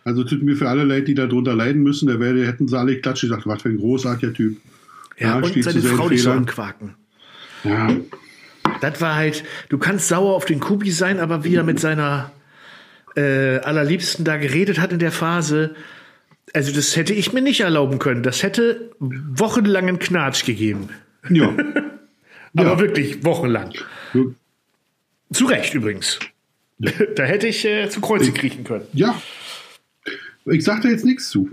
[0.05, 2.09] Also tut mir für alle leid, die darunter leiden müssen.
[2.09, 3.25] Da wäre, hätten sie alle klatscht.
[3.25, 4.59] Ich dachte, was für ein großartiger Typ.
[5.19, 6.95] Ja, und steht seine Frau nicht so anquaken.
[7.65, 7.97] Ja,
[8.81, 12.33] Das war halt, du kannst sauer auf den Kubi sein, aber wie er mit seiner
[13.17, 15.75] äh, allerliebsten da geredet hat in der Phase,
[16.55, 18.23] also das hätte ich mir nicht erlauben können.
[18.23, 20.89] Das hätte wochenlangen Knatsch gegeben.
[21.29, 21.55] ja.
[22.55, 22.79] Aber Ja.
[22.81, 23.73] wirklich wochenlang.
[25.33, 26.19] Zu Recht übrigens.
[27.17, 28.85] da hätte ich äh, zu Kreuze kriechen können.
[28.93, 29.21] ja.
[30.45, 31.49] Ich sag da jetzt nichts zu.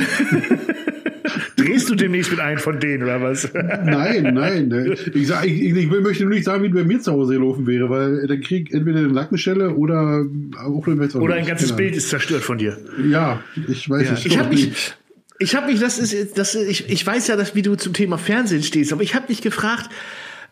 [1.56, 3.52] Drehst du demnächst mit einem von denen oder was?
[3.54, 4.96] Nein, nein.
[5.14, 7.88] Ich, sag, ich, ich, möchte nur nicht sagen, wie bei mir zu Hause gelaufen wäre,
[7.90, 10.24] weil dann krieg ich entweder eine Nackenschelle oder
[10.64, 11.20] auch eine Messer.
[11.20, 12.78] oder ein ganzes Bild ist zerstört von dir.
[13.08, 14.98] Ja, ich weiß Ja, es ich habe mich, nicht.
[15.38, 17.92] ich habe mich, das ist, das ist, ich, ich weiß ja, dass wie du zum
[17.92, 19.90] Thema Fernsehen stehst, aber ich habe mich gefragt,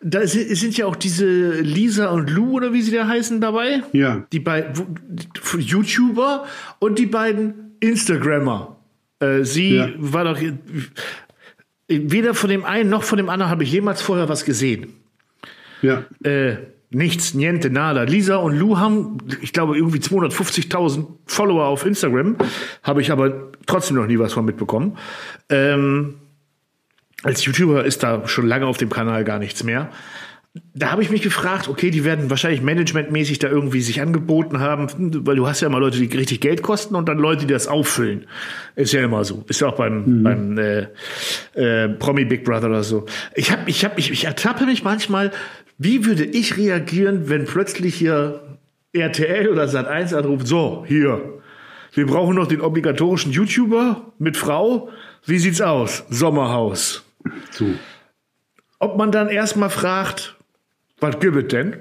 [0.01, 3.83] da sind, sind ja auch diese Lisa und Lou oder wie sie da heißen dabei,
[3.93, 4.25] Ja.
[4.33, 4.73] die beiden
[5.59, 6.45] YouTuber
[6.79, 8.78] und die beiden Instagrammer.
[9.21, 9.89] Äh, sie Ja.
[9.97, 10.39] war doch
[11.89, 14.95] weder von dem einen noch von dem anderen habe ich jemals vorher was gesehen.
[15.83, 16.05] Ja.
[16.23, 16.57] Äh,
[16.91, 18.03] nichts, niente, nada.
[18.03, 22.37] Lisa und Lou haben, ich glaube, irgendwie 250.000 Follower auf Instagram.
[22.83, 24.99] Habe ich aber trotzdem noch nie was von mitbekommen.
[25.49, 26.15] Ähm,
[27.23, 29.91] als YouTuber ist da schon lange auf dem Kanal gar nichts mehr.
[30.75, 34.89] Da habe ich mich gefragt, okay, die werden wahrscheinlich managementmäßig da irgendwie sich angeboten haben,
[35.27, 37.69] weil du hast ja immer Leute, die richtig Geld kosten und dann Leute, die das
[37.69, 38.27] auffüllen.
[38.77, 39.45] Ist ja immer so.
[39.49, 40.87] Ist ja auch beim, beim äh,
[41.55, 43.07] äh, Promi Big Brother oder so.
[43.35, 45.33] Ich hab, ich hab, ich, ich ertappe mich manchmal,
[45.79, 48.43] wie würde ich reagieren, wenn plötzlich hier
[48.93, 51.39] RTL oder Sat1 anruft, so, hier,
[51.95, 54.91] Wir brauchen noch den obligatorischen YouTuber mit Frau.
[55.25, 56.05] Wie sieht's aus?
[56.11, 57.05] Sommerhaus.
[57.51, 57.67] So.
[58.79, 60.37] Ob man dann erstmal fragt,
[61.01, 61.77] was gibt es denn?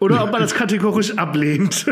[0.00, 1.86] Oder ob man das kategorisch ablehnt.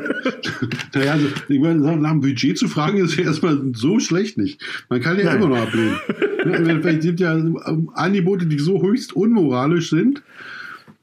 [0.95, 4.61] Naja, also, ich meine, nach dem Budget zu fragen, ist ja erstmal so schlecht nicht.
[4.89, 5.37] Man kann ja Nein.
[5.37, 5.97] immer noch ablehnen.
[6.83, 10.23] Vielleicht sind ja ähm, Angebote, die so höchst unmoralisch sind,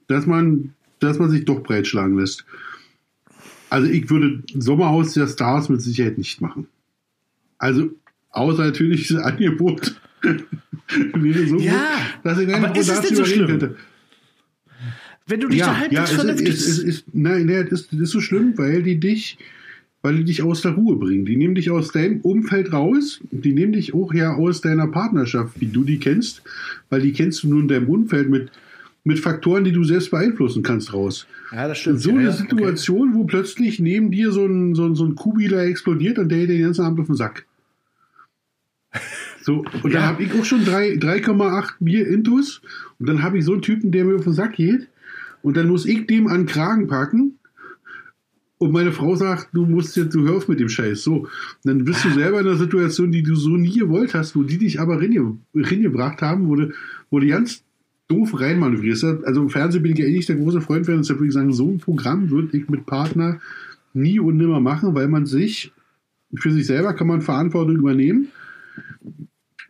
[0.08, 2.46] dass man, dass man sich doch breitschlagen lässt.
[3.70, 6.68] Also ich würde Sommerhaus der Stars mit Sicherheit nicht machen.
[7.58, 7.90] Also,
[8.32, 13.48] außer natürlich dieses Angebot so Ja, gut, dass ich aber ist es denn so schlimm?
[13.48, 13.76] könnte.
[15.30, 16.50] Wenn du dich da Ja, halbwegs ja ist, vernünftig...
[16.50, 19.38] ist, es ist, nein, nein, das ist, das ist so schlimm, weil die dich,
[20.02, 21.26] weil die dich aus der Ruhe bringen.
[21.26, 23.20] Die nehmen dich aus deinem Umfeld raus.
[23.32, 26.42] Die nehmen dich auch ja aus deiner Partnerschaft, wie du die kennst,
[26.90, 28.50] weil die kennst du nur in deinem Umfeld mit,
[29.04, 31.28] mit Faktoren, die du selbst beeinflussen kannst, raus.
[31.54, 32.02] ja, das stimmt.
[32.02, 35.16] So ja, eine ja, Situation, wo plötzlich neben dir so ein, so ein, so ein
[35.16, 37.46] Kubi da explodiert und der den ganzen Abend auf den Sack.
[39.42, 40.06] So, und da Ja.
[40.08, 42.62] habe ich auch schon drei- 3,8 Bier Intus
[43.00, 44.88] und dann habe ich so einen Typen, der mir auf den Sack geht
[45.42, 47.36] und dann muss ich dem an den Kragen packen
[48.58, 51.02] und meine Frau sagt, du musst jetzt, du hör auf mit dem Scheiß.
[51.02, 51.30] So, und
[51.64, 54.58] dann bist du selber in einer Situation, die du so nie gewollt hast, wo die
[54.58, 56.74] dich aber reinge- reingebracht haben, wo du,
[57.10, 57.64] wo du ganz
[58.10, 59.06] doof reinmanövrierst.
[59.24, 61.34] Also im Fernsehen bin ich ja eh nicht der große Freund von, deshalb würde ich
[61.34, 63.40] sagen, so ein Programm würde ich mit Partner
[63.94, 65.72] nie und nimmer machen, weil man sich,
[66.36, 68.28] für sich selber kann man Verantwortung übernehmen,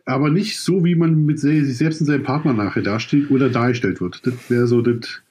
[0.04, 4.00] aber nicht so, wie man mit sich selbst und seinem Partner nachher dasteht oder dargestellt
[4.00, 4.26] wird.
[4.26, 5.22] Das wäre so das.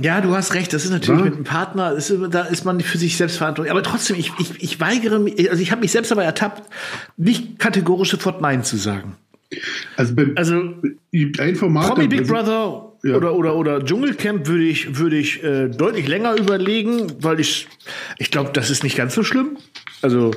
[0.00, 0.72] Ja, du hast recht.
[0.72, 1.24] Das ist natürlich Ja.
[1.26, 3.70] mit einem Partner, ist, da ist man für sich selbst verantwortlich.
[3.70, 6.62] Aber trotzdem, ich, ich, ich weigere mich, also ich habe mich selbst aber ertappt,
[7.16, 9.16] nicht kategorisch sofort Nein zu sagen.
[9.96, 10.74] Also, beim, Also
[11.38, 11.88] ein Format.
[11.94, 13.14] Promi Big Brother Ja.
[13.16, 17.68] oder, oder, oder Dschungelcamp würde ich, würde ich äh, deutlich länger überlegen, weil ich,
[18.18, 19.56] ich glaube, das ist nicht ganz so schlimm.
[20.02, 20.32] Also,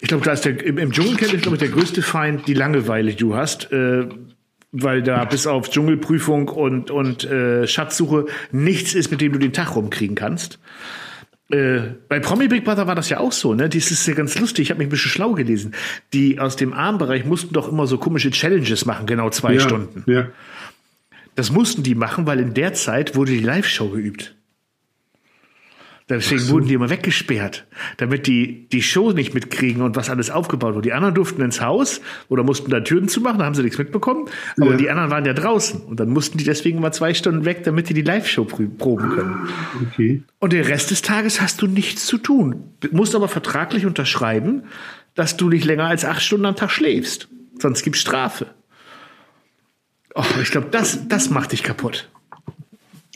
[0.00, 2.54] ich glaube, da ist der, im, im Dschungelcamp ist, glaube ich, der größte Feind die
[2.54, 3.72] Langeweile, die du hast.
[3.72, 4.06] Äh,
[4.82, 9.52] weil da bis auf Dschungelprüfung und, und äh, Schatzsuche nichts ist, mit dem du den
[9.52, 10.58] Tag rumkriegen kannst.
[11.50, 13.68] Äh, bei Promi Big Brother war das ja auch so, ne?
[13.68, 14.64] Das ist ja ganz lustig.
[14.64, 15.74] Ich habe mich ein bisschen schlau gelesen.
[16.12, 20.02] Die aus dem Armbereich mussten doch immer so komische Challenges machen, genau zwei ja, Stunden.
[20.10, 20.28] Ja.
[21.36, 24.34] Das mussten die machen, weil in der Zeit wurde die Live-Show geübt.
[26.08, 30.74] Deswegen wurden die immer weggesperrt, damit die die Show nicht mitkriegen und was alles aufgebaut
[30.74, 30.86] wurde.
[30.88, 34.28] Die anderen durften ins Haus oder mussten da Türen zumachen, da haben sie nichts mitbekommen.
[34.60, 34.76] Aber Ja.
[34.76, 37.88] die anderen waren ja draußen und dann mussten die deswegen immer zwei Stunden weg, damit
[37.88, 39.48] die die Live-Show proben können.
[39.90, 40.22] Okay.
[40.38, 42.62] Und den Rest des Tages hast du nichts zu tun.
[42.92, 44.62] Musst aber vertraglich unterschreiben,
[45.16, 47.26] dass du nicht länger als acht Stunden am Tag schläfst.
[47.58, 48.46] Sonst gibt's Strafe.
[50.14, 52.08] Oh, ich glaube, das, das macht dich kaputt.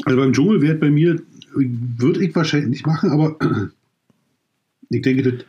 [0.07, 1.21] Also beim Dschungelwert bei mir
[1.55, 3.37] würde ich wahrscheinlich nicht machen, aber
[4.89, 5.45] ich denke, das,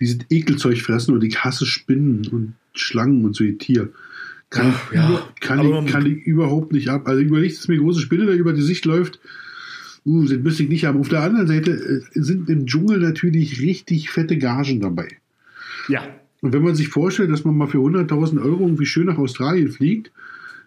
[0.00, 3.92] dieses Ekelzeug fressen und ich hasse Spinnen und Schlangen und so die Tier.
[4.50, 5.28] Kann, Ach, ich, ja.
[5.40, 7.08] kann, ich, kann ich überhaupt nicht ab.
[7.08, 9.18] Also überlegt, dass mir eine große Spinne da über die Sicht läuft.
[10.04, 10.98] Uh, das müsste ich nicht haben.
[10.98, 15.08] Auf der anderen Seite äh, sind im Dschungel natürlich richtig fette Gagen dabei.
[15.88, 16.02] Ja.
[16.40, 19.70] Und wenn man sich vorstellt, dass man mal für 100.000 Euro irgendwie schön nach Australien
[19.70, 20.10] fliegt,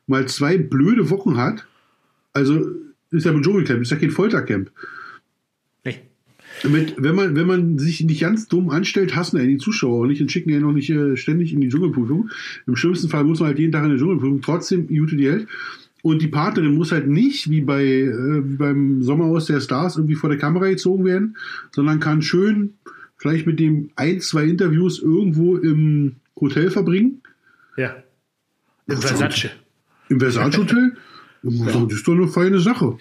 [0.08, 1.66] mal zwei blöde Wochen hat,
[2.34, 2.66] also
[3.16, 4.72] ist ja ein Dschungelcamp, ist ja kein Foltercamp.
[5.84, 6.00] Nee.
[6.64, 10.08] Mit, wenn, man, wenn man sich nicht ganz dumm anstellt, hassen ja die Zuschauer auch
[10.08, 12.30] nicht und schicken ja noch nicht äh, ständig in die Dschungelprüfung.
[12.66, 15.48] Im schlimmsten Fall muss man halt jeden Tag in die Dschungelprüfung, trotzdem gute die hält.
[16.02, 20.16] Und die Partnerin muss halt nicht, wie, bei, äh, wie beim Sommerhaus der Stars, irgendwie
[20.16, 21.36] vor der Kamera gezogen werden,
[21.72, 22.76] sondern kann schön
[23.18, 27.22] vielleicht mit dem ein, zwei Interviews irgendwo im Hotel verbringen.
[27.76, 27.96] Ja.
[28.88, 29.50] Im Versace.
[30.10, 30.96] Im Versace Hotel.
[31.46, 32.98] Das ist doch eine feine Sache.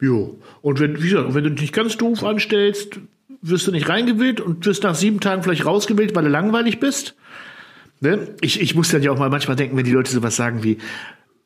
[0.00, 0.38] Jo.
[0.62, 2.98] Und wenn, wie gesagt, wenn du dich nicht ganz doof anstellst,
[3.42, 7.14] wirst du nicht reingewählt und wirst nach sieben Tagen vielleicht rausgewählt, weil du langweilig bist.
[8.00, 8.34] Ne?
[8.40, 10.78] Ich, ich muss dann ja auch mal manchmal denken, wenn die Leute sowas sagen wie,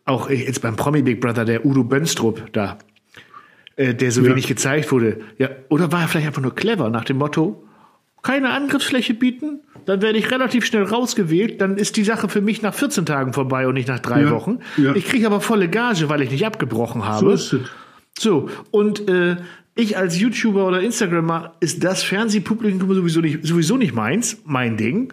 [0.04, 2.78] auch jetzt beim Promi Big Brother, der Udo Bönstrup da,
[3.76, 4.30] äh, der so Ja.
[4.30, 5.20] wenig gezeigt wurde.
[5.36, 7.62] Ja, oder war er vielleicht einfach nur clever nach dem Motto,
[8.22, 12.60] keine Angriffsfläche bieten, dann werde ich relativ schnell rausgewählt, dann ist die Sache für mich
[12.62, 14.58] nach 14 Tagen vorbei und nicht nach drei Ja, Wochen.
[14.76, 14.94] ja.
[14.94, 17.36] Ich kriege aber volle Gage, weil ich nicht abgebrochen habe.
[17.36, 17.60] So.
[18.18, 19.36] So, und äh,
[19.76, 25.12] ich als YouTuber oder Instagrammer ist das Fernsehpublikum sowieso nicht, sowieso nicht meins, mein Ding.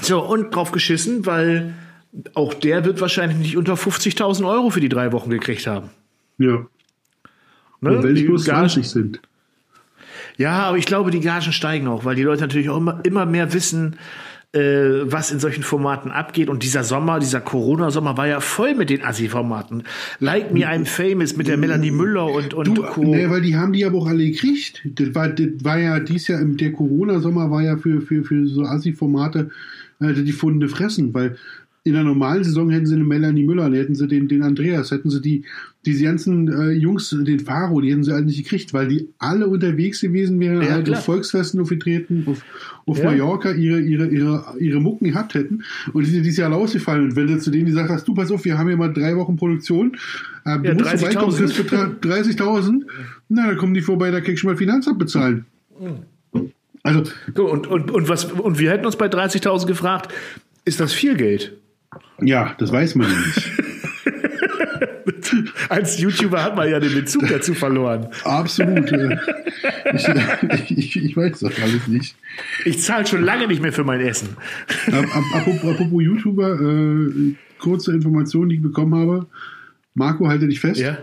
[0.00, 1.74] So, und drauf geschissen, weil
[2.34, 5.90] auch der wird wahrscheinlich nicht unter 50.000 Euro für die drei Wochen gekriegt haben.
[6.38, 6.66] Ja.
[7.80, 7.96] Ne?
[7.98, 9.20] Und wenn es Die bloß Gagen- 20 sind.
[10.36, 13.24] Ja, aber ich glaube, die Gagen steigen auch, weil die Leute natürlich auch immer, immer
[13.26, 13.96] mehr wissen,
[14.52, 14.60] äh,
[15.04, 16.48] was in solchen Formaten abgeht.
[16.48, 19.82] Und dieser Sommer, dieser Corona-Sommer war ja voll mit den Assi-Formaten.
[20.20, 23.02] Like Me, I'm Famous mit der Melanie Müller und, und Du, Co.
[23.02, 24.82] nee, weil die haben die aber auch alle gekriegt.
[24.84, 28.46] Das war, das war ja dies Jahr, im- der Corona-Sommer war ja für, für, für
[28.46, 29.50] so Assi-Formate
[30.00, 31.36] äh, die Funde fressen, weil
[31.82, 34.90] in der normalen Saison hätten sie eine Melanie Müller, dann hätten sie den, den Andreas,
[34.90, 35.44] hätten sie die,
[35.86, 39.46] diese ganzen äh, Jungs, den Faro, die hätten sie alle nicht gekriegt, weil die alle
[39.46, 40.98] unterwegs gewesen wären, Ja, halt klar.
[40.98, 42.42] auf Volksfesten aufgetreten, auf,
[42.86, 43.04] auf Ja.
[43.06, 45.62] Mallorca ihre, ihre, ihre, ihre Mucken gehabt hätten
[45.92, 47.04] und die sind dieses Jahr alle ausgefallen.
[47.04, 49.16] Und wenn du zu denen gesagt hast, du pass auf, wir haben hier mal drei
[49.16, 49.96] Wochen Produktion,
[50.44, 51.38] äh, du Ja, musst vorbeikommen, 30.000.
[51.38, 52.82] kriegst Betrag 30.000,
[53.28, 55.44] na, dann kommen die vorbei, da kriegst du mal Finanzamt bezahlen.
[56.82, 57.04] Also,
[57.34, 60.12] So, und, und, und, was, und wir hätten uns bei 30.000 gefragt,
[60.64, 61.56] ist das viel Geld?
[62.20, 63.52] ja, das weiß man ja nicht.
[65.68, 68.08] Als YouTuber hat man ja den Bezug dazu verloren.
[68.24, 68.90] Absolut.
[70.68, 72.16] ich, ich, ich weiß das alles nicht.
[72.64, 74.36] Ich zahle schon lange nicht mehr für mein Essen.
[74.88, 79.26] Ap- ap- Apropos, apropos YouTuber, äh, kurze Information, die ich bekommen habe.
[79.94, 80.80] Marco, halte dich fest.
[80.80, 80.98] Ja?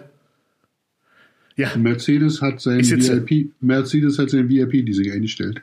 [1.56, 2.80] Ja, Mercedes hat sein.
[3.28, 5.62] VIP, Mercedes hat sein VIP-Leasing eingestellt.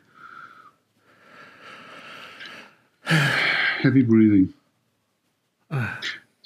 [3.83, 4.53] Heavy breathing.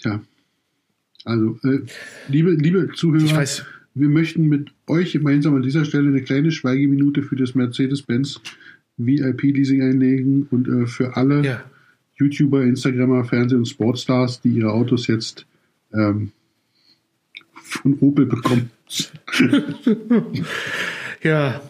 [0.00, 0.20] Tja.
[1.24, 1.80] Also, äh,
[2.28, 3.44] liebe, liebe Zuhörer,
[3.94, 8.40] wir möchten mit euch gemeinsam an dieser Stelle eine kleine Schweigeminute für das Mercedes-Benz
[8.96, 11.64] VIP-Leasing einlegen und äh, für alle ja.
[12.16, 15.46] YouTuber, Instagrammer, Fernseh- und Sportstars, die ihre Autos jetzt
[15.92, 16.32] ähm,
[17.54, 18.70] von Opel bekommen.
[21.24, 21.60] Ja,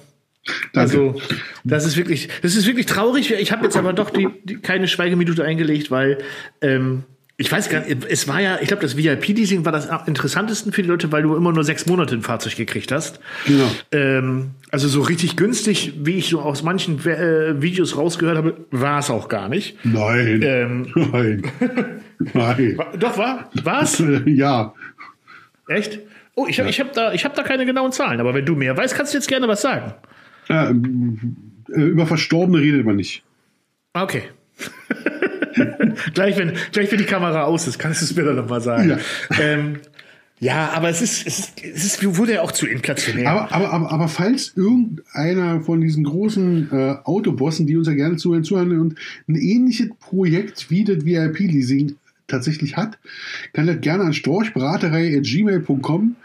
[0.73, 0.81] Danke.
[0.81, 1.21] Also,
[1.63, 3.31] das ist wirklich, das ist wirklich traurig.
[3.31, 6.19] Ich habe jetzt aber doch die, die, keine Schweigeminute eingelegt, weil
[6.61, 7.05] ähm,
[7.43, 10.73] ich weiß gar nicht, es war ja, ich glaube, das VIP-Leasing war das am interessantesten
[10.73, 13.19] für die Leute, weil du immer nur sechs Monate ein Fahrzeug gekriegt hast.
[13.47, 13.69] Genau.
[13.91, 19.01] Ähm, also so richtig günstig, wie ich so aus manchen äh, Videos rausgehört habe, war
[19.01, 19.77] es auch gar nicht.
[19.85, 20.41] Nein.
[20.45, 21.43] Ähm, Nein.
[22.33, 22.79] Nein.
[23.01, 23.51] Doch, war?
[23.65, 24.01] War's?
[24.27, 24.73] ja.
[25.67, 25.99] Echt?
[26.37, 28.55] Oh, ich habe ich hab da, ich hab da keine genauen Zahlen, aber wenn du
[28.55, 29.95] mehr weißt, kannst du jetzt gerne was sagen.
[30.49, 31.37] ja ähm,
[31.75, 33.25] äh, über Verstorbene redet man nicht.
[33.95, 34.23] Okay.
[36.15, 38.91] gleich, wenn, gleich, wenn die Kamera aus ist, kannst du es mir dann nochmal sagen.
[38.91, 38.99] Ja.
[39.41, 39.79] Ähm,
[40.43, 43.31] ja, aber es ist, es ist, es ist, wurde ja auch zu inflationär.
[43.31, 48.17] Aber, aber, aber, aber falls irgendeiner von diesen großen äh, Autobossen, die uns ja gerne
[48.17, 51.95] zuhören, zuhören und ein ähnliches Projekt wie das VIP-Leasing
[52.27, 52.99] tatsächlich hat,
[53.53, 56.17] kann das gerne an storchbraterei.gmail.com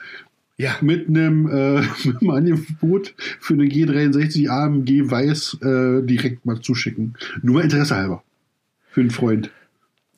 [0.58, 6.60] ja, mit einem, äh, mit einem Angebot für eine G63 AMG Weiß äh, direkt mal
[6.60, 7.14] zuschicken.
[7.44, 8.24] Nur Interesse halber.
[8.90, 9.52] Für einen Freund.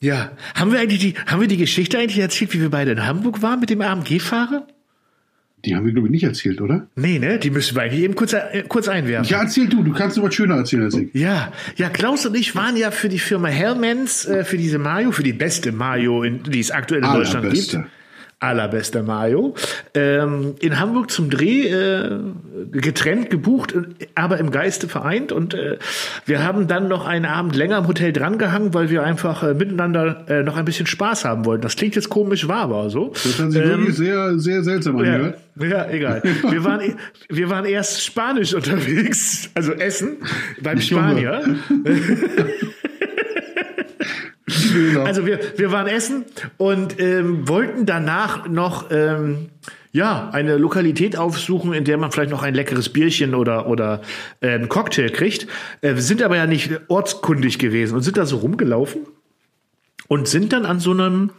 [0.00, 0.32] ja.
[0.54, 3.42] Haben wir eigentlich die, haben wir die Geschichte eigentlich erzählt, wie wir beide in Hamburg
[3.42, 4.66] waren mit dem AMG-Fahrer?
[5.64, 6.86] Die haben wir, glaube ich, nicht erzählt, oder?
[6.96, 7.38] Nee, ne?
[7.38, 9.30] Die müssen wir eigentlich eben kurz, äh, kurz einwerfen.
[9.30, 9.82] Ja, erzähl du.
[9.82, 11.12] Du kannst noch was schöner erzählen als ich.
[11.12, 15.12] Ja, ja, Klaus und ich waren ja für die Firma Hellmans, äh, für diese Mayo,
[15.12, 17.78] für die beste Mayo, in, die es aktuell in Deutschland gibt.
[18.40, 19.54] Allerbeste Mayo.
[19.94, 22.10] Ähm, in Hamburg zum Dreh, äh,
[22.72, 23.74] getrennt, gebucht,
[24.14, 25.30] aber im Geiste vereint.
[25.30, 25.76] Und äh,
[26.24, 30.24] wir haben dann noch einen Abend länger im Hotel drangehangen, weil wir einfach äh, miteinander
[30.28, 31.60] äh, noch ein bisschen Spaß haben wollten.
[31.62, 33.08] Das klingt jetzt komisch, war aber so.
[33.12, 35.36] Das hat sich Ähm, wirklich sehr, sehr seltsam angehört.
[35.60, 36.22] ja, ja, egal.
[36.50, 36.80] Wir waren,
[37.28, 40.16] wir waren erst Spanisch unterwegs, also Essen,
[40.62, 41.56] beim Junge.
[44.50, 45.06] Spanier.
[45.06, 46.24] Also wir, wir waren essen
[46.56, 49.50] und ähm, wollten danach noch ähm,
[49.92, 54.02] ja eine Lokalität aufsuchen, in der man vielleicht noch ein leckeres Bierchen oder oder
[54.40, 55.46] äh, einen Cocktail kriegt.
[55.80, 59.06] Äh, wir sind aber ja nicht ortskundig gewesen und sind da so rumgelaufen
[60.08, 61.30] und sind dann an so einem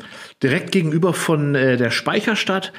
[0.41, 2.71] direkt gegenüber von äh, der Speicherstadt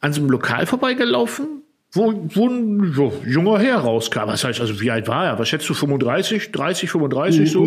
[0.00, 1.59] an so einem Lokal vorbeigelaufen.
[1.92, 4.26] Wo, wo ein so, junger Herr rauskam.
[4.26, 5.38] Was heißt also, wie alt war er?
[5.38, 7.62] Was schätzt du, 35, 30, 35 so?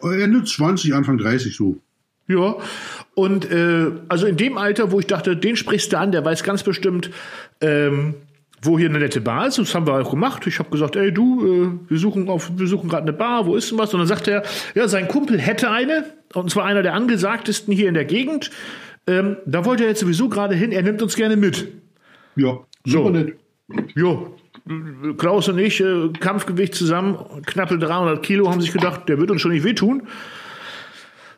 [0.00, 1.76] Oh, äh, Ende 20, Anfang 30 so.
[2.28, 2.56] Ja,
[3.14, 6.44] und äh, also in dem Alter, wo ich dachte, den sprichst du an, der weiß
[6.44, 7.10] ganz bestimmt,
[7.60, 8.14] ähm,
[8.62, 9.58] wo hier eine nette Bar ist.
[9.58, 10.46] Das haben wir auch gemacht.
[10.46, 13.56] Ich habe gesagt, ey du, äh, wir suchen auf, wir suchen gerade eine Bar, wo
[13.56, 13.92] ist denn was?
[13.94, 14.42] Und dann sagt er,
[14.74, 16.04] ja, sein Kumpel hätte eine,
[16.34, 18.50] und zwar einer der angesagtesten hier in der Gegend.
[19.06, 21.66] Ähm, da wollte er jetzt sowieso gerade hin, er nimmt uns gerne mit.
[22.36, 22.98] Ja, So.
[22.98, 23.36] super nett.
[23.94, 24.34] Jo,
[25.18, 29.40] Klaus und ich, äh, Kampfgewicht zusammen, knappe 300 Kilo, haben sich gedacht, der wird uns
[29.42, 30.02] schon nicht wehtun.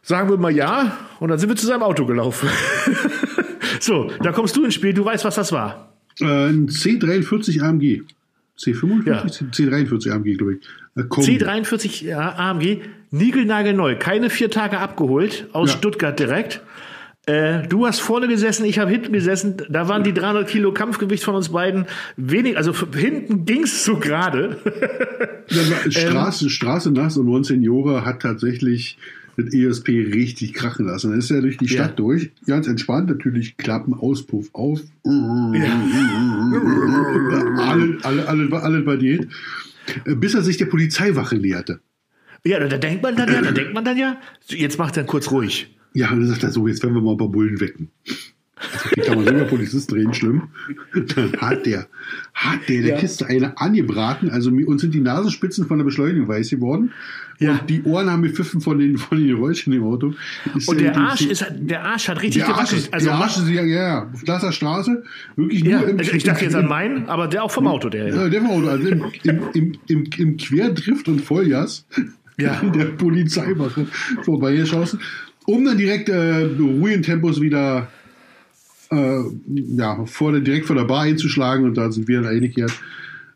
[0.02, 2.48] Sagen wir mal ja, und dann sind wir zu seinem Auto gelaufen.
[3.80, 5.92] so, da kommst du ins Spiel, du weißt, was das war.
[6.20, 8.02] Äh, ein C43 AMG.
[8.58, 9.06] C45?
[9.06, 9.22] Ja.
[9.24, 10.60] C43 AMG, glaube ich.
[10.96, 11.38] Äh, Kombi.
[11.38, 15.76] C43 ja, AMG, niegelnagelneu, keine vier Tage abgeholt, aus Ja.
[15.76, 16.62] Stuttgart direkt.
[17.30, 19.62] Äh, du hast vorne gesessen, ich habe hinten gesessen.
[19.68, 22.56] Da waren die 300 Kilo Kampfgewicht von uns beiden wenig.
[22.56, 24.56] Also hinten ging's so gerade.
[25.88, 28.98] Straße, ähm, Straße nass und 19 Jahre hat tatsächlich
[29.36, 31.10] mit ESP richtig krachen lassen.
[31.10, 31.96] Dann ist er durch die Stadt ja.
[31.96, 34.80] durch, ganz entspannt, natürlich Klappen, Auspuff auf.
[35.04, 35.12] Ja.
[37.58, 39.28] alle, alle, alle, alle bei dir.
[40.04, 41.78] Bis er sich der Polizeiwache näherte.
[42.44, 44.16] Ja, da denkt man dann ja, da denkt man dann ja,
[44.48, 45.76] jetzt macht er kurz ruhig.
[45.94, 47.90] Ja, und dann sagt er so, jetzt werden wir mal ein paar Bullen wecken.
[48.60, 50.48] Also, die kann man sogar Polizist drehen, schlimm.
[50.92, 51.86] Dann hat der,
[52.34, 52.98] hat der der ja.
[52.98, 54.30] Kiste eine angebraten.
[54.30, 56.92] Also uns sind die Nasenspitzen von der Beschleunigung weiß geworden.
[57.38, 57.52] Ja.
[57.52, 60.12] Und die Ohren haben gepfiffen von den, von den Geräuschen im Auto.
[60.54, 63.38] Ist und der Arsch ist, der Arsch hat richtig der Arsch ist, also der Arsch
[63.38, 65.04] ist, ja, ja, auf Glasser Straße,
[65.36, 68.08] wirklich nur ja, im, Ich dachte jetzt an meinen, aber der auch vom Auto, der.
[68.08, 71.86] Ja, der vom Auto, also im, im, im, im, im Querdrift und Vollgas.
[72.36, 72.58] Ja.
[72.74, 73.86] Der Polizeiwache
[74.22, 75.00] vorbeigeschossen
[75.46, 77.88] um dann direkt äh, ruhigen Tempos wieder
[78.90, 82.72] äh, ja, vor, direkt vor der Bar einzuschlagen und da sind wir dann eingekehrt.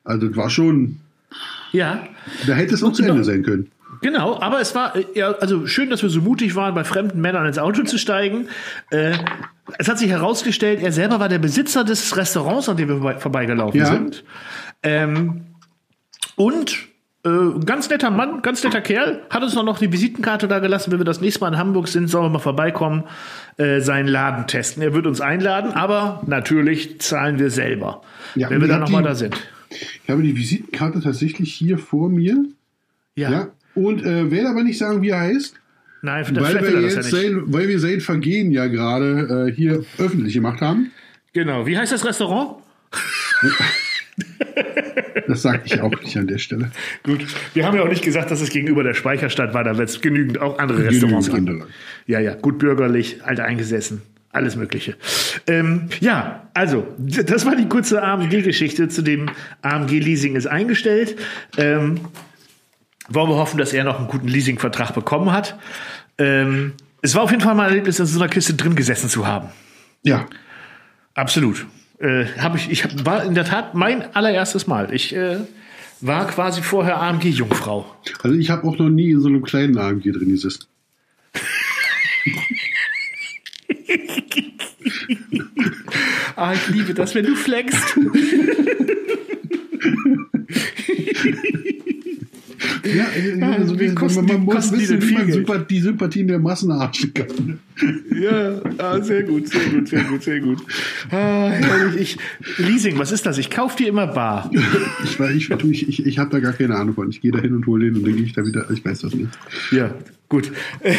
[0.04, 0.96] Also das war schon.
[1.72, 2.06] Ja.
[2.46, 3.70] Da hätte es auch zu Ende sein können.
[4.00, 7.46] Genau, aber es war ja, also schön, dass wir so mutig waren, bei fremden Männern
[7.46, 8.48] ins Auto zu steigen.
[8.90, 9.16] Äh,
[9.78, 13.80] es hat sich herausgestellt, er selber war der Besitzer des Restaurants, an dem wir vorbeigelaufen
[13.80, 13.86] ja.
[13.86, 14.24] sind.
[14.82, 15.46] Ähm,
[16.36, 16.76] und
[17.24, 20.92] äh, ganz netter Mann, ganz netter Kerl, hat uns noch die Visitenkarte da gelassen.
[20.92, 23.04] Wenn wir das nächste Mal in Hamburg sind, sollen wir mal vorbeikommen,
[23.56, 24.82] äh, seinen Laden testen.
[24.82, 28.02] Er wird uns einladen, aber natürlich zahlen wir selber,
[28.34, 29.36] ja, wenn wir dann nochmal da sind.
[29.70, 32.44] Ich habe die Visitenkarte tatsächlich hier vor mir.
[33.16, 33.30] Ja.
[33.30, 33.48] ja.
[33.74, 35.54] Und äh, werde aber nicht sagen, wie er heißt.
[36.02, 40.34] Nein, weil wir jetzt ja sein, weil wir sein Vergehen ja gerade äh, hier öffentlich
[40.34, 40.90] gemacht haben.
[41.32, 41.66] Genau.
[41.66, 42.56] Wie heißt das Restaurant?
[45.26, 46.70] Das sage ich auch nicht an der Stelle.
[47.02, 49.64] Gut, wir haben ja auch nicht gesagt, dass es gegenüber der Speicherstadt war.
[49.64, 51.64] Da wird es genügend auch andere Restaurants geben.
[52.06, 54.02] Ja, ja, gut bürgerlich, alt eingesessen.
[54.30, 54.96] Alles Mögliche.
[55.46, 59.30] Ähm, ja, also, das war die kurze AMG-Geschichte zu dem
[59.62, 61.16] AMG-Leasing ist eingestellt.
[61.56, 62.00] Ähm,
[63.08, 65.56] wollen wir hoffen, dass er noch einen guten Leasingvertrag bekommen hat.
[66.18, 69.08] Ähm, es war auf jeden Fall mal ein Erlebnis, in so einer Kiste drin gesessen
[69.08, 69.50] zu haben.
[70.02, 70.26] Ja.
[71.14, 71.64] Absolut
[71.98, 74.92] äh, habe ich, ich hab, war in der Tat mein allererstes Mal.
[74.92, 75.38] Ich äh,
[76.00, 77.86] war quasi vorher AMG-Jungfrau.
[78.22, 80.66] Also ich habe auch noch nie in so einem kleinen AMG drin gesessen.
[86.36, 87.98] ah, ich liebe das, wenn du flexst.
[92.84, 93.06] Ja,
[93.46, 97.12] also wie kosten, man, man muss wissen, wie man Sympath die Sympathien der Massen erhaschen
[97.14, 97.58] kann.
[98.14, 100.58] Ja, ah, sehr gut, sehr gut, sehr gut, sehr gut.
[101.10, 101.52] Ah,
[101.98, 102.16] ich,
[102.58, 103.38] Leasing, was ist das?
[103.38, 104.50] Ich kaufe dir immer bar.
[105.04, 107.08] ich, ich, ich, ich, ich habe da gar keine Ahnung von.
[107.10, 108.70] Ich gehe da hin und hole den und dann gehe ich da wieder.
[108.70, 109.30] Ich weiß das nicht.
[109.70, 109.94] Ja,
[110.28, 110.52] gut.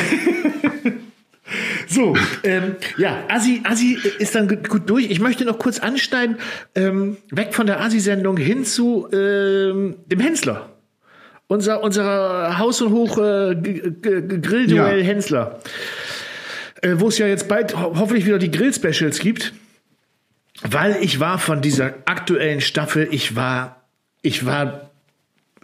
[1.87, 5.11] So, ähm, ja, Asi, Asi ist dann gut durch.
[5.11, 6.37] Ich möchte noch kurz ansteigen,
[6.73, 10.74] ähm, weg von der Asi-Sendung hin zu ähm, dem Hensler
[11.47, 15.05] unser, unser Haus- und Hoch äh, Grillduell ja.
[15.05, 15.59] Hensler.
[16.81, 19.53] Äh, Wo es ja jetzt bald ho hoffentlich wieder die Grill-Specials gibt.
[20.61, 23.83] Weil ich war von dieser aktuellen Staffel, ich war,
[24.21, 24.89] ich war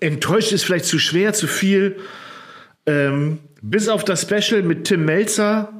[0.02, 1.98] enttäuscht, ist vielleicht zu schwer, zu viel.
[2.86, 5.72] Ähm, bis auf das Special mit Tim Melzer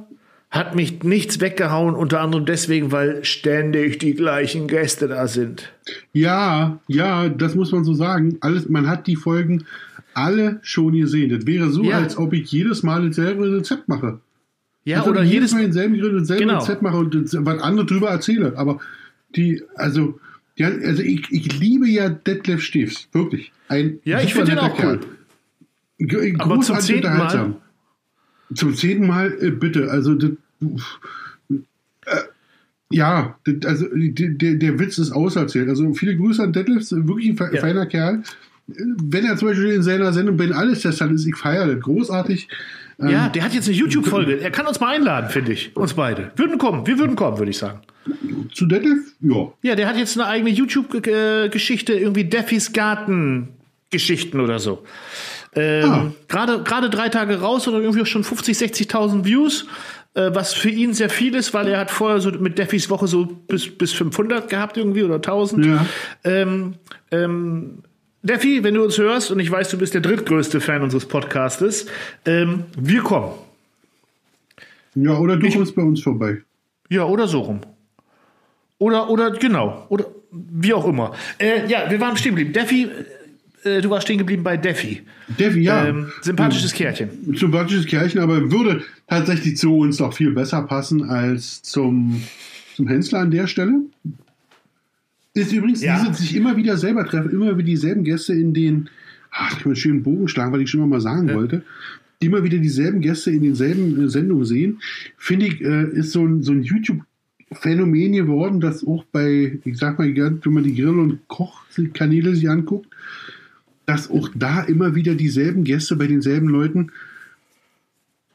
[0.50, 5.72] hat mich nichts weggehauen, unter anderem deswegen, weil ständig die gleichen Gäste da sind.
[6.12, 8.36] Ja, ja, das muss man so sagen.
[8.40, 9.64] Alles, man hat die Folgen
[10.14, 11.30] alle schon gesehen.
[11.30, 11.98] Das wäre so, ja.
[11.98, 14.20] als ob ich jedes Mal dasselbe Rezept mache.
[14.84, 16.58] Ja, also oder jedes Mal denselben Grill dasselbe genau.
[16.58, 18.54] Rezept mache und was andere drüber erzähle.
[18.56, 18.80] Aber
[19.36, 20.18] die, also,
[20.56, 23.08] ja, also ich, ich liebe ja Detlef Stiefs.
[23.12, 23.52] Wirklich.
[23.68, 25.00] Ein ja, ich finde den auch Kerl.
[26.00, 26.34] cool.
[26.38, 27.54] Aber zum zehnten Mal.
[28.54, 29.90] Zum zehnten Mal, äh, bitte.
[29.90, 30.30] Also, das,
[31.50, 32.16] äh,
[32.90, 35.68] ja, das, also der, der Witz ist auserzählt.
[35.68, 37.86] Also viele Grüße an Detlef, wirklich ein feiner ja.
[37.86, 38.22] Kerl
[38.66, 42.48] wenn er zum Beispiel in seiner Sendung Ben Alles Tester ist, ich feiere das großartig.
[42.98, 44.40] Ja, ähm, der hat jetzt eine YouTube-Folge.
[44.40, 45.76] Er kann uns mal einladen, finde ich.
[45.76, 46.30] Uns beide.
[46.36, 46.86] Würden kommen.
[46.86, 47.80] Wir würden kommen, würde ich sagen.
[48.52, 48.98] Zu Detlef?
[49.20, 49.52] Ja.
[49.62, 54.84] Ja, der hat jetzt eine eigene YouTube-Geschichte, irgendwie Deffys Garten-Geschichten oder so.
[55.54, 56.12] Ähm, ah.
[56.28, 59.66] Gerade gerade drei Tage raus oder irgendwie schon 50, 60.000 Views,
[60.14, 63.06] äh, was für ihn sehr viel ist, weil er hat vorher so mit Deffys Woche
[63.06, 65.66] so bis, bis 500 gehabt irgendwie oder 1000.
[65.66, 65.86] Ja.
[66.24, 66.74] Ähm,
[67.10, 67.82] ähm,
[68.22, 71.86] Deffi, wenn du uns hörst, und ich weiß, du bist der drittgrößte Fan unseres Podcastes,
[72.24, 73.32] ähm, wir kommen.
[74.94, 76.42] Ja, oder du ich, kommst bei uns vorbei.
[76.88, 77.60] Ja, oder so rum.
[78.78, 79.86] Oder, oder, genau.
[79.88, 81.14] Oder wie auch immer.
[81.38, 82.52] Äh, ja, wir waren stehen geblieben.
[82.52, 82.88] Deffi,
[83.64, 85.02] äh, du warst stehen geblieben bei Deffi.
[85.26, 85.86] Deffi, ja.
[85.86, 87.34] Ähm, sympathisches Kerlchen.
[87.34, 92.22] Sympathisches Kerlchen, aber würde tatsächlich zu uns noch viel besser passen als zum,
[92.76, 93.80] zum Hensler an der Stelle.
[95.34, 95.96] Ist übrigens, Ja.
[95.98, 98.90] die sind sich immer wieder selber treffen, immer wieder dieselben Gäste in den,
[99.30, 101.34] ach, ich will einen schönen Bogen schlagen, weil ich schon immer mal sagen Ja.
[101.34, 101.62] wollte,
[102.20, 104.80] immer wieder dieselben Gäste in denselben äh, Sendungen sehen,
[105.16, 109.98] finde ich, äh, ist so ein, so ein YouTube-Phänomen geworden, das auch bei, ich sag
[109.98, 112.88] mal, wenn man die Grill- und Kochkanäle sich anguckt,
[113.86, 116.92] dass auch da immer wieder dieselben Gäste bei denselben Leuten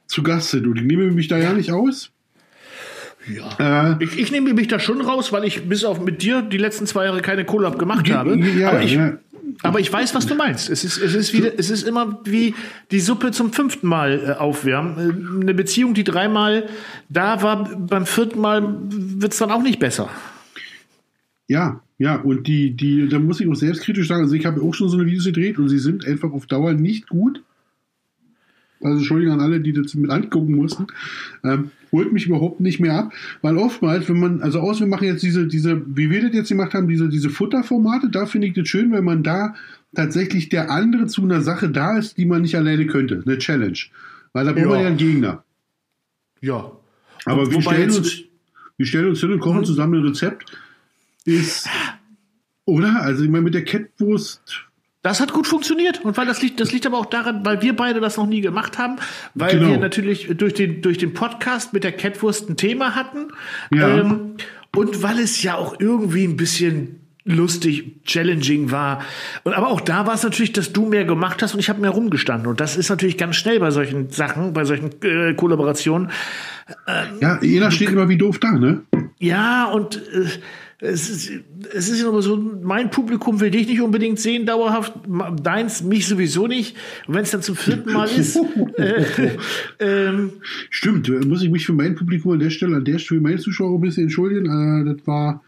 [0.07, 0.67] zu Gast sind.
[0.67, 2.11] Und ich nehme mich da ja nicht aus.
[3.27, 3.93] Ja.
[3.93, 6.57] Äh, Ich, ich nehme mich da schon raus, weil ich bis auf mit dir die
[6.57, 8.37] letzten zwei Jahre keine Collab gemacht habe.
[8.37, 9.17] ja, aber, ich, ja.
[9.63, 10.69] aber ich weiß, was du meinst.
[10.69, 12.55] Es ist, es ist wieder, es ist immer wie
[12.91, 14.97] die Suppe zum fünften Mal äh, aufwärmen.
[14.97, 16.67] Äh, Eine Beziehung, die dreimal
[17.09, 20.09] da war, beim vierten Mal wird es dann auch nicht besser.
[21.47, 24.73] Ja, ja, und die, die, da muss ich auch selbstkritisch sagen, also ich habe auch
[24.73, 27.41] schon so eine Videos gedreht und sie sind einfach auf Dauer nicht gut.
[28.81, 30.87] Also Entschuldigung an alle, die das mit angucken mussten.
[31.43, 35.05] Ähm, holt mich überhaupt nicht mehr ab, weil oftmals, wenn man, also aus, wir machen
[35.07, 38.53] jetzt diese, diese, wie wir das jetzt gemacht haben, diese, diese Futterformate, da finde ich
[38.53, 39.55] das schön, wenn man da
[39.95, 43.23] tatsächlich der andere zu einer Sache da ist, die man nicht alleine könnte.
[43.25, 43.77] Eine Challenge.
[44.33, 44.69] Weil da braucht Ja.
[44.69, 45.43] man ja einen Gegner.
[46.41, 46.71] Ja.
[47.25, 48.23] Aber wir stellen, uns,
[48.77, 49.65] wir stellen uns hin und kochen Mhm.
[49.65, 50.51] zusammen ein Rezept.
[51.25, 51.67] Ist,
[52.65, 53.01] oder?
[53.01, 54.66] Also ich meine, mit der Kettwurst,
[55.07, 57.73] Das hat gut funktioniert und weil das liegt, das liegt aber auch daran, weil wir
[57.73, 58.97] beide das noch nie gemacht haben,
[59.35, 59.69] weil Genau.
[59.69, 63.27] wir natürlich durch den, durch den Podcast mit der Catwurst ein Thema hatten
[63.73, 63.99] Ja.
[63.99, 64.33] ähm,
[64.75, 69.01] und weil es ja auch irgendwie ein bisschen lustig, challenging war.
[69.45, 71.79] Und aber auch da war es natürlich, dass du mehr gemacht hast und ich habe
[71.79, 72.47] mehr rumgestanden.
[72.47, 76.09] Und das ist natürlich ganz schnell bei solchen Sachen, bei solchen äh, Kollaborationen.
[77.21, 78.81] ja, jeder steht immer wie doof da, ne?
[79.19, 80.25] Ja, und äh,
[80.79, 81.31] es ist,
[81.73, 84.93] es ist immer so, mein Publikum will dich nicht unbedingt sehen, dauerhaft,
[85.41, 86.75] deins mich sowieso nicht.
[87.07, 88.35] Und wenn es dann zum vierten Mal ist,
[88.77, 89.03] äh,
[89.79, 90.33] ähm,
[90.69, 93.39] Stimmt, muss ich mich für mein Publikum an der Stelle, an der Stelle, für meine
[93.39, 94.45] Zuschauer ein bisschen entschuldigen.
[94.45, 95.41] Äh, das war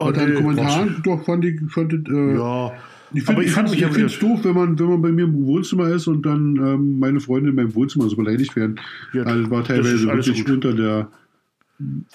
[0.00, 2.72] Oh, nee, Kommentaren, doch fand ich, fand das, äh, ja.
[3.12, 5.24] Ich Aber finde ich ich ich finde es doof, wenn man, wenn man bei mir
[5.24, 8.80] im Wohnzimmer ist und dann ähm, meine Freunde in meinem Wohnzimmer so beleidigt werden.
[9.12, 10.54] Ja, also, das war teilweise wirklich gut.
[10.54, 11.08] unter der,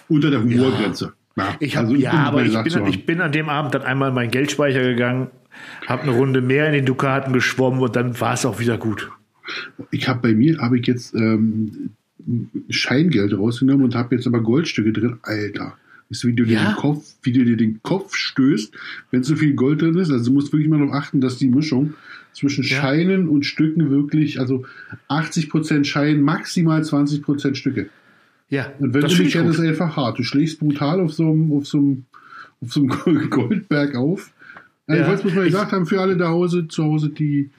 [0.09, 1.05] unter der Humorgrenze.
[1.05, 1.11] Ja,
[1.59, 3.83] Ich hab, also ja, bin aber ich bin, zu ich bin an dem Abend dann
[3.83, 5.27] einmal in meinen Geldspeicher gegangen,
[5.87, 9.11] habe eine Runde mehr in den Dukaten geschwommen und dann war es auch wieder gut.
[9.91, 11.91] Ich habe bei mir habe ich jetzt ähm,
[12.69, 15.17] Scheingeld rausgenommen und habe jetzt aber Goldstücke drin.
[15.23, 15.75] Alter,
[16.09, 16.71] du, wie du, dir Ja?
[16.71, 18.73] den Kopf, wie du dir den Kopf stößt,
[19.11, 20.11] wenn so viel Gold drin ist.
[20.11, 21.93] Also du musst wirklich immer darauf achten, dass die Mischung
[22.33, 22.81] zwischen Ja.
[22.81, 24.65] Scheinen und Stücken wirklich, also
[25.09, 27.89] 80% Schein, maximal 20% Stücke.
[28.49, 29.65] Ja, Und wenn das du finde mich ich kennst, gut.
[29.65, 30.17] ist einfach hart.
[30.19, 32.05] Du schlägst brutal auf so einem, auf so einem,
[32.61, 34.31] auf so einem Goldberg auf.
[34.87, 37.09] Ja, Ja, ich wollte es mal ich- gesagt haben, für alle da Hause, zu Hause,
[37.09, 37.51] die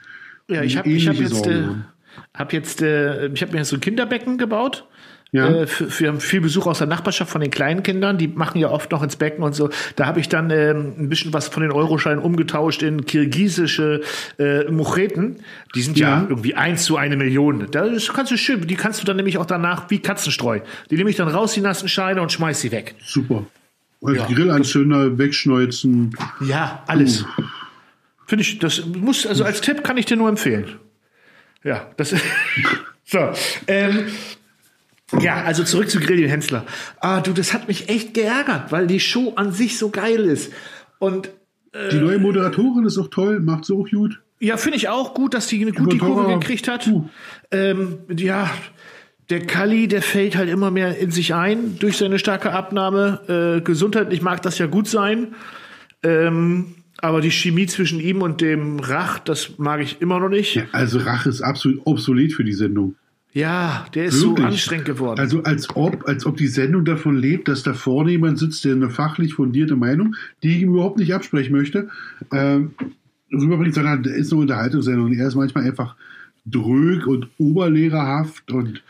[0.48, 1.62] Ja, ich habe hab jetzt, äh,
[2.34, 4.86] hab jetzt, äh, ich habe mir jetzt so ein Kinderbecken gebaut.
[5.32, 5.48] Ja.
[5.48, 8.68] Äh, für, für viel Besuch aus der Nachbarschaft von den kleinen Kindern, die machen ja
[8.70, 9.70] oft noch ins Becken und so.
[9.96, 14.00] Da habe ich dann ähm, ein bisschen was von den Euroscheinen umgetauscht in kirgisische
[14.38, 15.36] äh, Mucheten.
[15.74, 16.08] Die sind ja.
[16.22, 16.26] Ja.
[16.28, 17.66] irgendwie eins zu eine Million.
[17.70, 20.60] Das kannst du schön, die kannst du dann nämlich auch danach wie Katzenstreu.
[20.90, 22.96] Die nehme ich dann raus, die nassen Scheine und schmeiß sie weg.
[23.04, 23.46] Super.
[24.02, 26.16] Als Ja, Grillanzünder wegschneuzen.
[26.40, 27.24] Ja, alles.
[28.26, 30.76] Finde ich, das muss, also als Tipp kann ich dir nur empfehlen.
[31.62, 32.14] Ja, das
[33.04, 33.18] so.
[33.66, 34.06] Ähm,
[35.20, 36.64] ja, also zurück zu Grillian Hensler.
[37.00, 40.52] Ah, du, das hat mich echt geärgert, weil die Show an sich so geil ist.
[40.98, 41.30] Und
[41.90, 44.20] Die neue Moderatorin ist auch toll, macht so auch gut.
[44.40, 46.88] ja, finde ich auch gut, dass die eine gute Kurve gekriegt hat.
[47.50, 48.50] Ähm, ja,
[49.30, 53.56] der Kali, der fällt halt immer mehr in sich ein durch seine starke Abnahme.
[53.58, 55.34] Äh, gesundheitlich mag das ja gut sein.
[56.02, 60.56] Ähm, aber die Chemie zwischen ihm und dem Rach, das mag ich immer noch nicht.
[60.56, 62.96] Ja, also Rache ist absolut obsolet für die Sendung.
[63.32, 64.46] Ja, der ist so Wirklich.
[64.46, 65.20] anstrengend geworden.
[65.20, 68.74] Also als ob, als ob die Sendung davon lebt, dass da vorne jemand sitzt, der
[68.74, 71.88] eine fachlich fundierte Meinung, die ich ihm überhaupt nicht absprechen möchte,
[72.32, 72.72] ähm,
[73.32, 75.06] rüberbringt, sondern der ist eine Unterhaltungssendung.
[75.06, 75.94] Und er ist manchmal einfach
[76.44, 78.82] drög und oberlehrerhaft und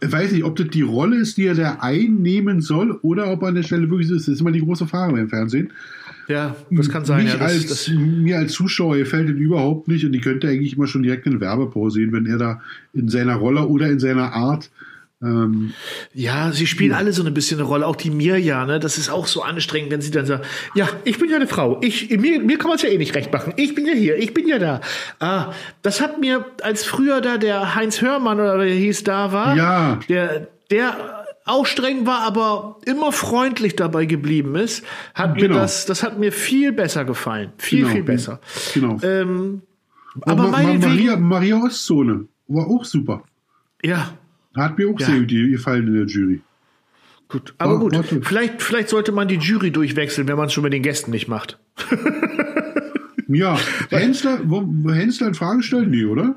[0.00, 3.48] weiß nicht, ob das die Rolle ist, die er da einnehmen soll, oder ob er
[3.48, 4.26] an der Stelle wirklich so ist.
[4.26, 5.72] Das ist immer die große Frage beim Fernsehen.
[6.28, 7.24] Ja, das kann sein.
[7.24, 10.48] Mich Ja, das, als, das, mir als Zuschauer gefällt das überhaupt nicht und die könnte
[10.48, 12.60] eigentlich immer schon direkt eine Werbepause sehen, wenn er da
[12.92, 14.70] in seiner Rolle oder in seiner Art
[15.22, 15.72] ähm,
[16.12, 18.78] ja, sie spielen alle so ein bisschen eine Rolle, auch die Mirja, ne?
[18.78, 21.80] Das ist auch so anstrengend, wenn sie dann sagt, ja, ich bin ja eine Frau,
[21.82, 24.18] ich, mir, mir kann man es ja eh nicht recht machen, ich bin ja hier,
[24.18, 24.82] ich bin ja da.
[25.18, 29.32] Ah, das hat mir, als früher da der Heinz Hörmann oder wie der hieß, da
[29.32, 30.00] war, Ja.
[30.10, 34.84] der, der auch streng war, aber immer freundlich dabei geblieben ist,
[35.14, 35.54] hat mir Genau.
[35.56, 37.52] das, das hat mir viel besser gefallen.
[37.58, 37.90] Viel, Genau.
[37.92, 38.40] viel besser.
[38.74, 38.98] Genau.
[39.02, 39.62] Ähm,
[40.22, 43.22] aber Ma Maria, Maria Ostzone war auch super.
[43.82, 44.12] ja,
[44.56, 45.06] Hat mir auch Ja.
[45.06, 46.40] sehr gut gefallen in der Jury.
[47.28, 47.94] Gut, aber War- gut.
[47.94, 48.24] war gut.
[48.26, 51.28] Vielleicht, vielleicht sollte man die Jury durchwechseln, wenn man es schon mit den Gästen nicht
[51.28, 51.58] macht.
[53.28, 53.58] Ja,
[53.90, 54.38] Hensler,
[54.94, 55.90] Hensler in Frage stellen?
[55.90, 56.36] Nee, oder?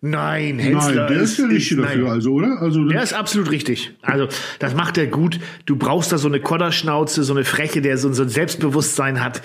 [0.00, 1.82] Nein, Hensler Nein, der ist ja nicht nein.
[1.82, 2.62] dafür, also, oder?
[2.62, 3.92] Also, Der ist absolut richtig.
[4.00, 4.28] Also,
[4.60, 5.40] das macht er gut.
[5.66, 9.42] Du brauchst da so eine Kodderschnauze, so eine Freche, der so, so ein Selbstbewusstsein hat,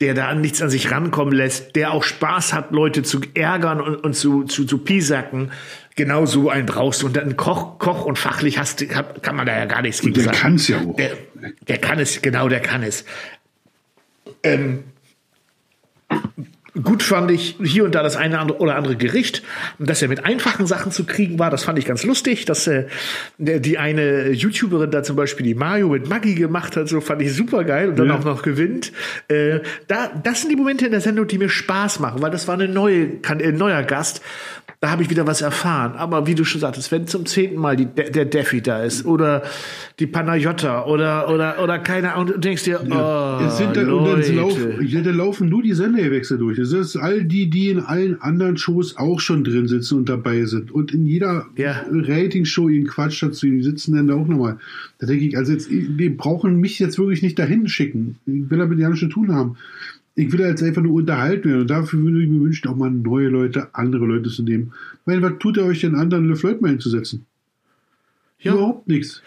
[0.00, 3.80] der da an nichts an sich rankommen lässt, der auch Spaß hat, Leute zu ärgern
[3.80, 5.52] und, und zu, zu, zu piesacken.
[5.94, 7.06] Genau so einen brauchst du.
[7.06, 10.24] Und dann Koch, Koch und fachlich hast, kann man da ja gar nichts gegen der
[10.24, 10.36] sagen.
[10.36, 10.96] kann's ja auch.
[10.96, 11.16] Der,
[11.68, 13.04] der kann es, genau, der kann es.
[14.42, 14.82] Ähm,
[16.82, 19.42] gut fand ich hier und da das eine oder andere Gericht,
[19.78, 22.86] dass er mit einfachen Sachen zu kriegen war, das fand ich ganz lustig, dass äh,
[23.38, 27.34] die eine YouTuberin da zum Beispiel die Mario mit Maggi gemacht hat, so fand ich
[27.34, 28.18] super geil und dann Ja.
[28.18, 28.92] auch noch gewinnt.
[29.28, 32.48] Äh, da, das sind die Momente in der Sendung, die mir Spaß machen, weil das
[32.48, 34.22] war eine neue, kann, äh, neuer Gast.
[34.82, 35.92] Da habe ich wieder was erfahren.
[35.94, 39.06] Aber wie du schon sagtest, wenn zum zehnten Mal die, der der Defi da ist
[39.06, 39.42] oder
[40.00, 44.04] die Panayotta oder oder oder keine Ahnung, du denkst dir, oh, Es sind dann, und
[44.04, 44.32] dann Leute.
[44.32, 46.58] laufen, ja, dann laufen nur die Senderwechsel durch.
[46.58, 50.46] Das ist all die, die in allen anderen Shows auch schon drin sitzen und dabei
[50.46, 50.72] sind.
[50.72, 51.84] Und in jeder Ja.
[51.88, 54.56] Rating-Show ihren Quatsch dazu, die sitzen dann da auch nochmal.
[54.98, 58.16] Da denke ich, also jetzt, die brauchen mich jetzt wirklich nicht dahin schicken.
[58.26, 59.56] Ich will damit ja nichts zu tun haben.
[60.14, 61.60] Ich will jetzt einfach nur unterhalten werden.
[61.62, 64.72] Und dafür würde ich mir wünschen, auch mal neue Leute, andere Leute zu nehmen.
[65.00, 67.24] Ich meine, was tut ihr euch denn anderen, Le Floyd mal hinzusetzen?
[68.38, 68.52] Ja.
[68.54, 69.22] Überhaupt nichts.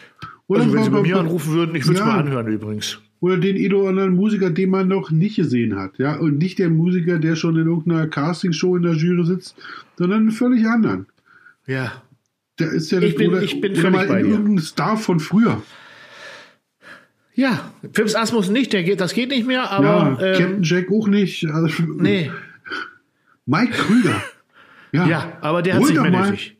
[0.47, 2.05] Oder Also wenn sie mal- bei mir mal- anrufen würden, ich würde es Ja.
[2.05, 2.99] mal anhören übrigens.
[3.21, 5.97] oder den oder anderen Musiker, den man noch nicht gesehen hat.
[5.97, 9.55] Ja, und nicht der Musiker, der schon in irgendeiner Castingshow in der Jury sitzt,
[9.97, 11.07] sondern einen völlig anderen.
[11.65, 12.03] Ja.
[12.59, 15.63] Der ist ja Ich bin- oder, ich bin oder mal bei irgendein Star von früher.
[17.35, 20.91] Ja, Fips Asmus nicht, der geht, das geht nicht mehr, Ja, aber ähm, Captain Jack
[20.91, 21.45] auch nicht.
[21.45, 22.31] Also, nee.
[23.45, 24.21] Mike Krüger.
[24.91, 26.55] Ja, Ja, aber der hat sich mehr nötig.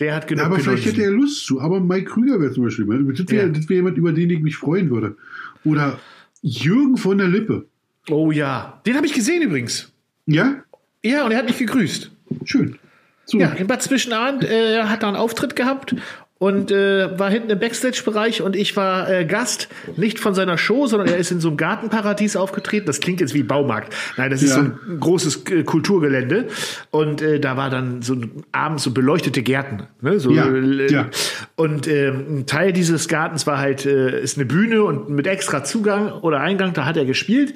[0.00, 1.62] Der hat genug Ja, aber vielleicht hätte er Lust zu.
[1.62, 2.84] Aber Mike Krüger wäre zum Beispiel.
[3.14, 3.68] Das wäre Ja.
[3.70, 5.16] wär jemand, über den ich mich freuen würde.
[5.64, 5.98] Oder
[6.42, 7.64] Jürgen von der Lippe.
[8.10, 9.90] Oh ja, den habe ich gesehen übrigens.
[10.26, 10.56] Ja,
[11.02, 12.10] Ja, und er hat mich gegrüßt.
[12.44, 12.78] schön.
[13.24, 15.94] So, Ja, im Bad Zwischenabend äh, hat er einen Auftritt gehabt
[16.38, 20.86] und äh, war hinten im Backstage-Bereich und ich war äh, Gast, nicht von seiner Show,
[20.86, 22.84] sondern er ist in so einem Gartenparadies aufgetreten.
[22.86, 23.94] Das klingt jetzt wie Baumarkt.
[24.18, 24.56] Nein, das ist Ja.
[24.56, 26.48] so ein großes äh, Kulturgelände
[26.90, 29.84] und äh, da war dann so ein, abends so beleuchtete Gärten.
[30.02, 30.20] Ne?
[30.20, 31.08] So, Ja, äh, ja.
[31.54, 35.64] Und ähm, ein Teil dieses Gartens war halt äh, ist eine Bühne und mit extra
[35.64, 36.74] Zugang oder Eingang.
[36.74, 37.54] Da hat er gespielt.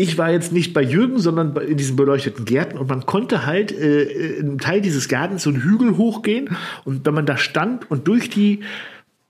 [0.00, 3.70] Ich war jetzt nicht bei Jürgen, sondern in diesen beleuchteten Gärten und man konnte halt
[3.70, 4.04] äh,
[4.38, 8.08] in einem Teil dieses Gartens so einen Hügel hochgehen und wenn man da stand und
[8.08, 8.60] durch die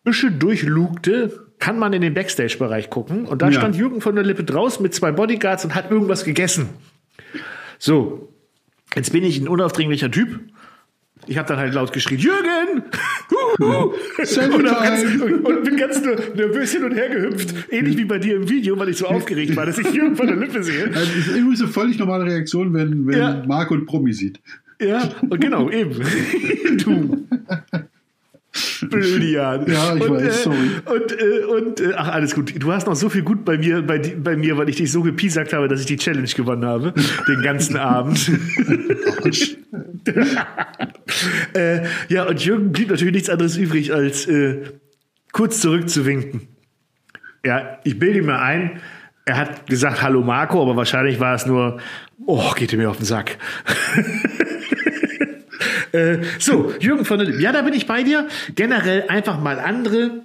[0.04, 3.52] Büsche durchlugte, kann man in den Backstage-Bereich gucken und da Ja.
[3.58, 6.68] stand Jürgen von der Lippe draußen mit zwei Bodyguards und hat irgendwas gegessen.
[7.78, 8.32] So,
[8.94, 10.38] jetzt bin ich ein unaufdringlicher Typ.
[11.26, 12.82] Ich habe dann halt laut geschrien, Jürgen!
[13.30, 13.92] Huhu!
[13.92, 17.54] Und, ganz, und, und bin ganz nervös hin und her gehüpft.
[17.70, 20.26] Ähnlich wie bei dir im Video, weil ich so aufgeregt war, dass ich Jürgen von
[20.26, 20.90] der Lippe sehe.
[20.94, 23.42] Also, das ist übrigens eine völlig normale Reaktion, wenn, wenn Ja.
[23.46, 24.40] Marco und Promi sieht.
[24.80, 25.08] Ja,
[25.38, 25.94] genau, eben.
[26.84, 27.26] du.
[28.90, 29.66] Blödian.
[29.66, 30.70] Ja, ich und, weiß, äh, sorry.
[30.84, 32.52] Und, äh, und äh, ach, alles gut.
[32.58, 35.02] Du hast noch so viel gut bei mir, bei, bei mir, weil ich dich so
[35.02, 36.92] gepiesackt habe, dass ich die Challenge gewonnen habe.
[37.28, 38.30] Den ganzen Abend.
[41.54, 44.62] äh, ja, und Jürgen blieb natürlich nichts anderes übrig, als äh,
[45.32, 46.48] kurz zurückzuwinken.
[47.44, 48.80] Ja, ich bilde mir ein,
[49.24, 51.78] er hat gesagt, hallo Marco, aber wahrscheinlich war es nur,
[52.26, 53.38] oh, geht er mir auf den Sack.
[55.92, 57.40] äh, so, Jürgen von der Lippe.
[57.42, 58.28] Ja, da bin ich bei dir.
[58.54, 60.22] Generell einfach mal andere.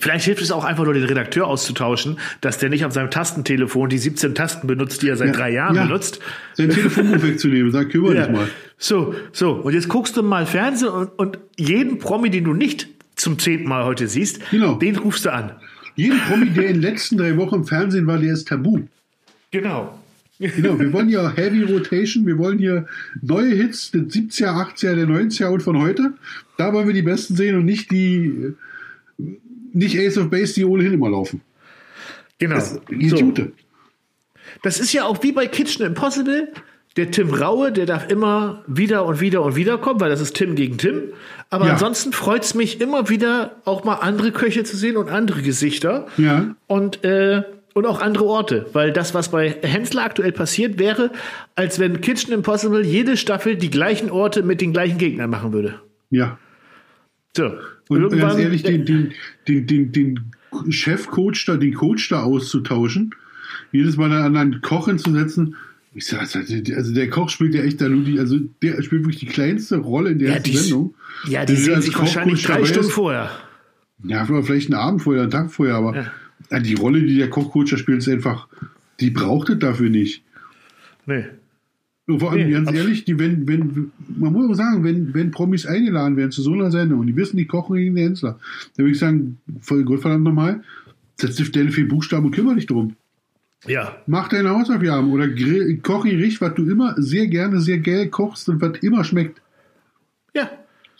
[0.00, 3.88] Vielleicht hilft es auch einfach nur, den Redakteur auszutauschen, dass der nicht auf seinem Tastentelefon
[3.88, 5.84] die 17 Tasten benutzt, die er seit drei Jahren Ja.
[5.86, 6.20] benutzt.
[6.54, 8.48] Sein Telefonbuch wegzunehmen, sag, kümmere dich mal.
[8.76, 9.52] So, so.
[9.52, 12.86] Und jetzt guckst du mal Fernsehen und, und jeden Promi, den du nicht
[13.16, 14.74] zum zehnten Mal heute siehst, Genau.
[14.74, 15.52] den rufst du an.
[15.96, 18.80] Jeden Promi, der in den letzten drei Wochen im Fernsehen war, der ist tabu.
[19.50, 19.98] Genau.
[20.38, 22.86] Genau, wir wollen ja Heavy Rotation, wir wollen hier
[23.22, 26.12] neue Hits, der 70er, 80er, der 90er und von heute.
[26.56, 28.52] Da wollen wir die besten sehen und nicht die,
[29.72, 31.40] nicht Ace of Base, die ohnehin immer laufen.
[32.38, 32.62] Genau.
[32.90, 33.16] Die so.
[33.16, 33.52] Tute.
[34.62, 36.52] Das ist ja auch wie bei Kitchen Impossible.
[36.96, 40.34] Der Tim Raue, der darf immer wieder und wieder und wieder kommen, weil das ist
[40.34, 41.02] Tim gegen Tim.
[41.50, 41.72] Aber Ja.
[41.74, 46.06] ansonsten freut es mich immer wieder, auch mal andere Köche zu sehen und andere Gesichter.
[46.16, 46.54] Ja.
[46.66, 47.42] Und, äh,
[47.78, 48.66] und auch andere Orte.
[48.72, 51.10] Weil das, was bei Hensler aktuell passiert, wäre,
[51.54, 55.80] als wenn Kitchen Impossible jede Staffel die gleichen Orte mit den gleichen Gegnern machen würde.
[56.10, 56.38] Ja.
[57.36, 57.52] So.
[57.88, 59.12] Und ganz ehrlich, den, den,
[59.46, 60.32] den, den, den
[60.70, 63.14] Chefcoach da, den Coach da auszutauschen,
[63.72, 65.56] jedes Mal einen anderen Koch hinzusetzen,
[65.94, 69.20] Ich sag, also der Koch spielt ja echt da nur die, also der spielt wirklich
[69.20, 70.94] die kleinste Rolle in der Ja, die, Sendung.
[71.28, 73.30] ja, die sehen als sich wahrscheinlich drei Stunden vorher.
[74.04, 76.12] Ja, vielleicht einen Abend vorher, einen Tag vorher, aber ja.
[76.50, 78.48] Die Rolle, die der Kochcoach da spielt, ist einfach,
[79.00, 80.22] die braucht es dafür nicht.
[81.06, 81.24] Nee.
[82.06, 85.30] Und vor allem, Nee, ganz ehrlich, die, wenn, wenn, man muss auch sagen, wenn, wenn
[85.30, 88.38] Promis eingeladen werden zu so einer Sendung und die wissen, die kochen gegen den Hensler,
[88.76, 90.62] dann würde ich sagen, voll gut verdammt nochmal,
[91.16, 92.96] setz die Stelle für Buchstaben und kümmere dich drum.
[93.66, 93.96] Ja.
[94.06, 98.48] Mach deine Hausaufgaben oder grill, koch Gericht, was du immer sehr gerne, sehr geil kochst
[98.48, 99.42] und was immer schmeckt.
[100.34, 100.50] Ja.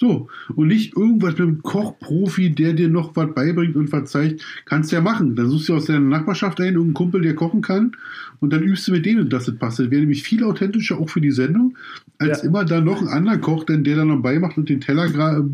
[0.00, 0.28] So.
[0.54, 4.44] Und nicht irgendwas mit einem Kochprofi, der dir noch was beibringt und was zeigt.
[4.64, 5.34] Kannst ja machen.
[5.34, 7.92] Dann suchst du aus deiner Nachbarschaft einen, irgendeinen Kumpel, der kochen kann.
[8.38, 9.80] Und dann übst du mit dem, dass das passt.
[9.80, 11.76] Das wäre nämlich viel authentischer auch für die Sendung,
[12.18, 12.48] als Ja.
[12.48, 15.50] immer da noch ein anderer Koch, denn der dann noch beimacht und den Teller gerade.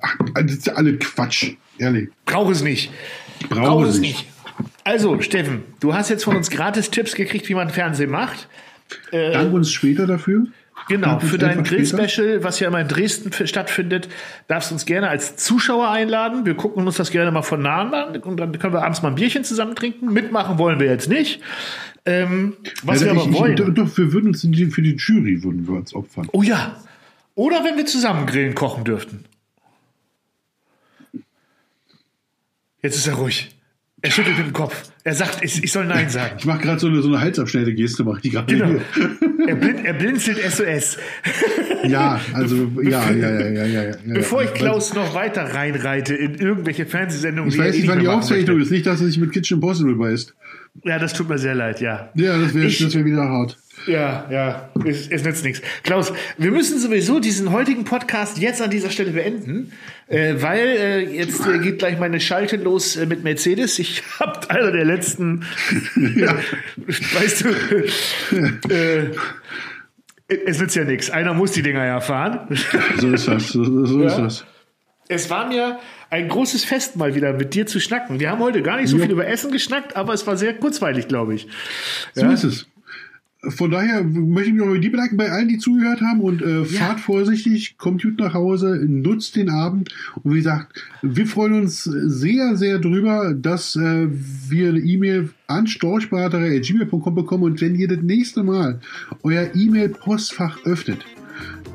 [0.00, 1.54] Ach, das ist ja alle Quatsch.
[1.78, 2.10] Ehrlich.
[2.24, 2.92] Brauche es nicht.
[3.48, 4.18] Brauche es es nicht.
[4.18, 4.28] nicht.
[4.84, 8.48] Also, Steffen, du hast jetzt von uns gratis Tipps gekriegt, wie man Fernsehen macht.
[9.10, 10.46] Dank uns später dafür.
[10.88, 11.62] Genau, für dein.
[11.62, 14.08] Grill-Special, was ja immer in Dresden stattfindet,
[14.48, 16.44] darfst du uns gerne als Zuschauer einladen.
[16.44, 19.10] Wir gucken uns das gerne mal von nahen an und dann können wir abends mal
[19.10, 20.12] ein Bierchen zusammen trinken.
[20.12, 21.40] Mitmachen wollen wir jetzt nicht.
[22.04, 23.52] Ähm, was Also wir aber ich, wollen.
[23.52, 26.28] Ich, doch, wir würden uns die, für die Jury würden wir uns opfern.
[26.32, 26.76] oh ja.
[27.34, 29.24] Oder wenn wir zusammen grillen kochen dürften.
[32.82, 33.54] Jetzt ist er ruhig.
[34.04, 34.82] Er schüttelt mit dem Kopf.
[35.04, 36.34] Er sagt, ich, ich soll Nein sagen.
[36.36, 38.52] Ich mache gerade so eine, so eine Halsabschneide-Geste, mache ich die gerade.
[38.52, 38.80] Genau.
[39.46, 40.98] Er, blin, er blinzelt SOS.
[41.84, 43.94] Ja, also ja, ja, ja, ja, ja, ja.
[44.06, 44.54] Bevor ich.
[44.54, 48.60] Klaus noch weiter reinreite in irgendwelche Fernsehsendungen, Ich die weiß eh nicht, wann die Aufzeichnung
[48.60, 48.70] ist.
[48.70, 50.34] Nicht, dass er sich mit Kitchen Impossible beißt.
[50.84, 52.10] Ja, das tut mir sehr leid, ja.
[52.14, 53.58] Ja, das wäre wär wieder hart.
[53.86, 55.60] Ja, ja, es, es nützt nichts.
[55.82, 59.72] Klaus, wir müssen sowieso diesen heutigen Podcast jetzt an dieser Stelle beenden,
[60.08, 63.78] äh, weil äh, jetzt äh, geht gleich meine Schalte los äh, mit Mercedes.
[63.78, 65.40] Ich habe einer der letzten,
[65.96, 69.10] weißt du, äh,
[70.46, 71.10] es nützt ja nichts.
[71.10, 72.56] Einer muss die Dinger ja fahren.
[72.98, 73.48] So ist das.
[73.48, 74.20] So, so ist Ja.
[74.22, 74.44] das.
[75.08, 75.78] Es war mir
[76.12, 78.20] ein großes Fest, mal wieder mit dir zu schnacken.
[78.20, 79.04] Wir haben heute gar nicht so Ja.
[79.04, 81.48] viel über Essen geschnackt, aber es war sehr kurzweilig, glaube ich.
[82.14, 82.66] So ist es.
[83.48, 86.42] Von daher möchte ich mich auch bei dir bedanken, bei allen, die zugehört haben und
[86.42, 89.88] äh, fahrt vorsichtig, kommt gut nach Hause, nutzt den Abend
[90.22, 94.06] und wie gesagt, wir freuen uns sehr, sehr drüber, dass äh,
[94.48, 98.80] wir eine E-Mail an storchberater.gmail.com bekommen und wenn ihr das nächste Mal
[99.24, 100.98] euer E-Mail-Postfach öffnet,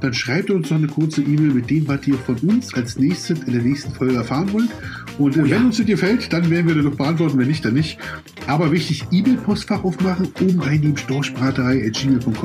[0.02, 3.40] dann schreibt uns noch eine kurze E-Mail mit dem, was ihr von uns als nächstes
[3.42, 4.70] in der nächsten Folge erfahren wollt.
[5.18, 7.74] Und äh, wenn uns das gefällt, dann werden wir das noch beantworten, wenn nicht, dann
[7.74, 7.98] nicht.
[8.46, 12.36] Aber wichtig, E-Mail-Postfach aufmachen, oben eingeben, storchbraterei.gmail.com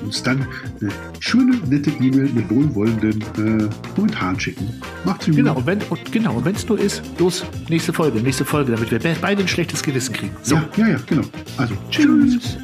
[0.00, 0.46] und uns dann
[0.80, 0.90] eine
[1.20, 4.68] schöne, nette E-Mail mit wohlwollenden äh, Kommentaren schicken.
[5.04, 5.36] Macht's gut.
[5.36, 5.78] Genau, und wenn
[6.10, 9.48] genau, wenn es nur ist, los, nächste Folge, nächste Folge, damit wir be- beide ein
[9.48, 10.32] schlechtes Gewissen kriegen.
[10.42, 11.22] So, Ja, ja, ja, genau.
[11.56, 12.56] Also, tschüss.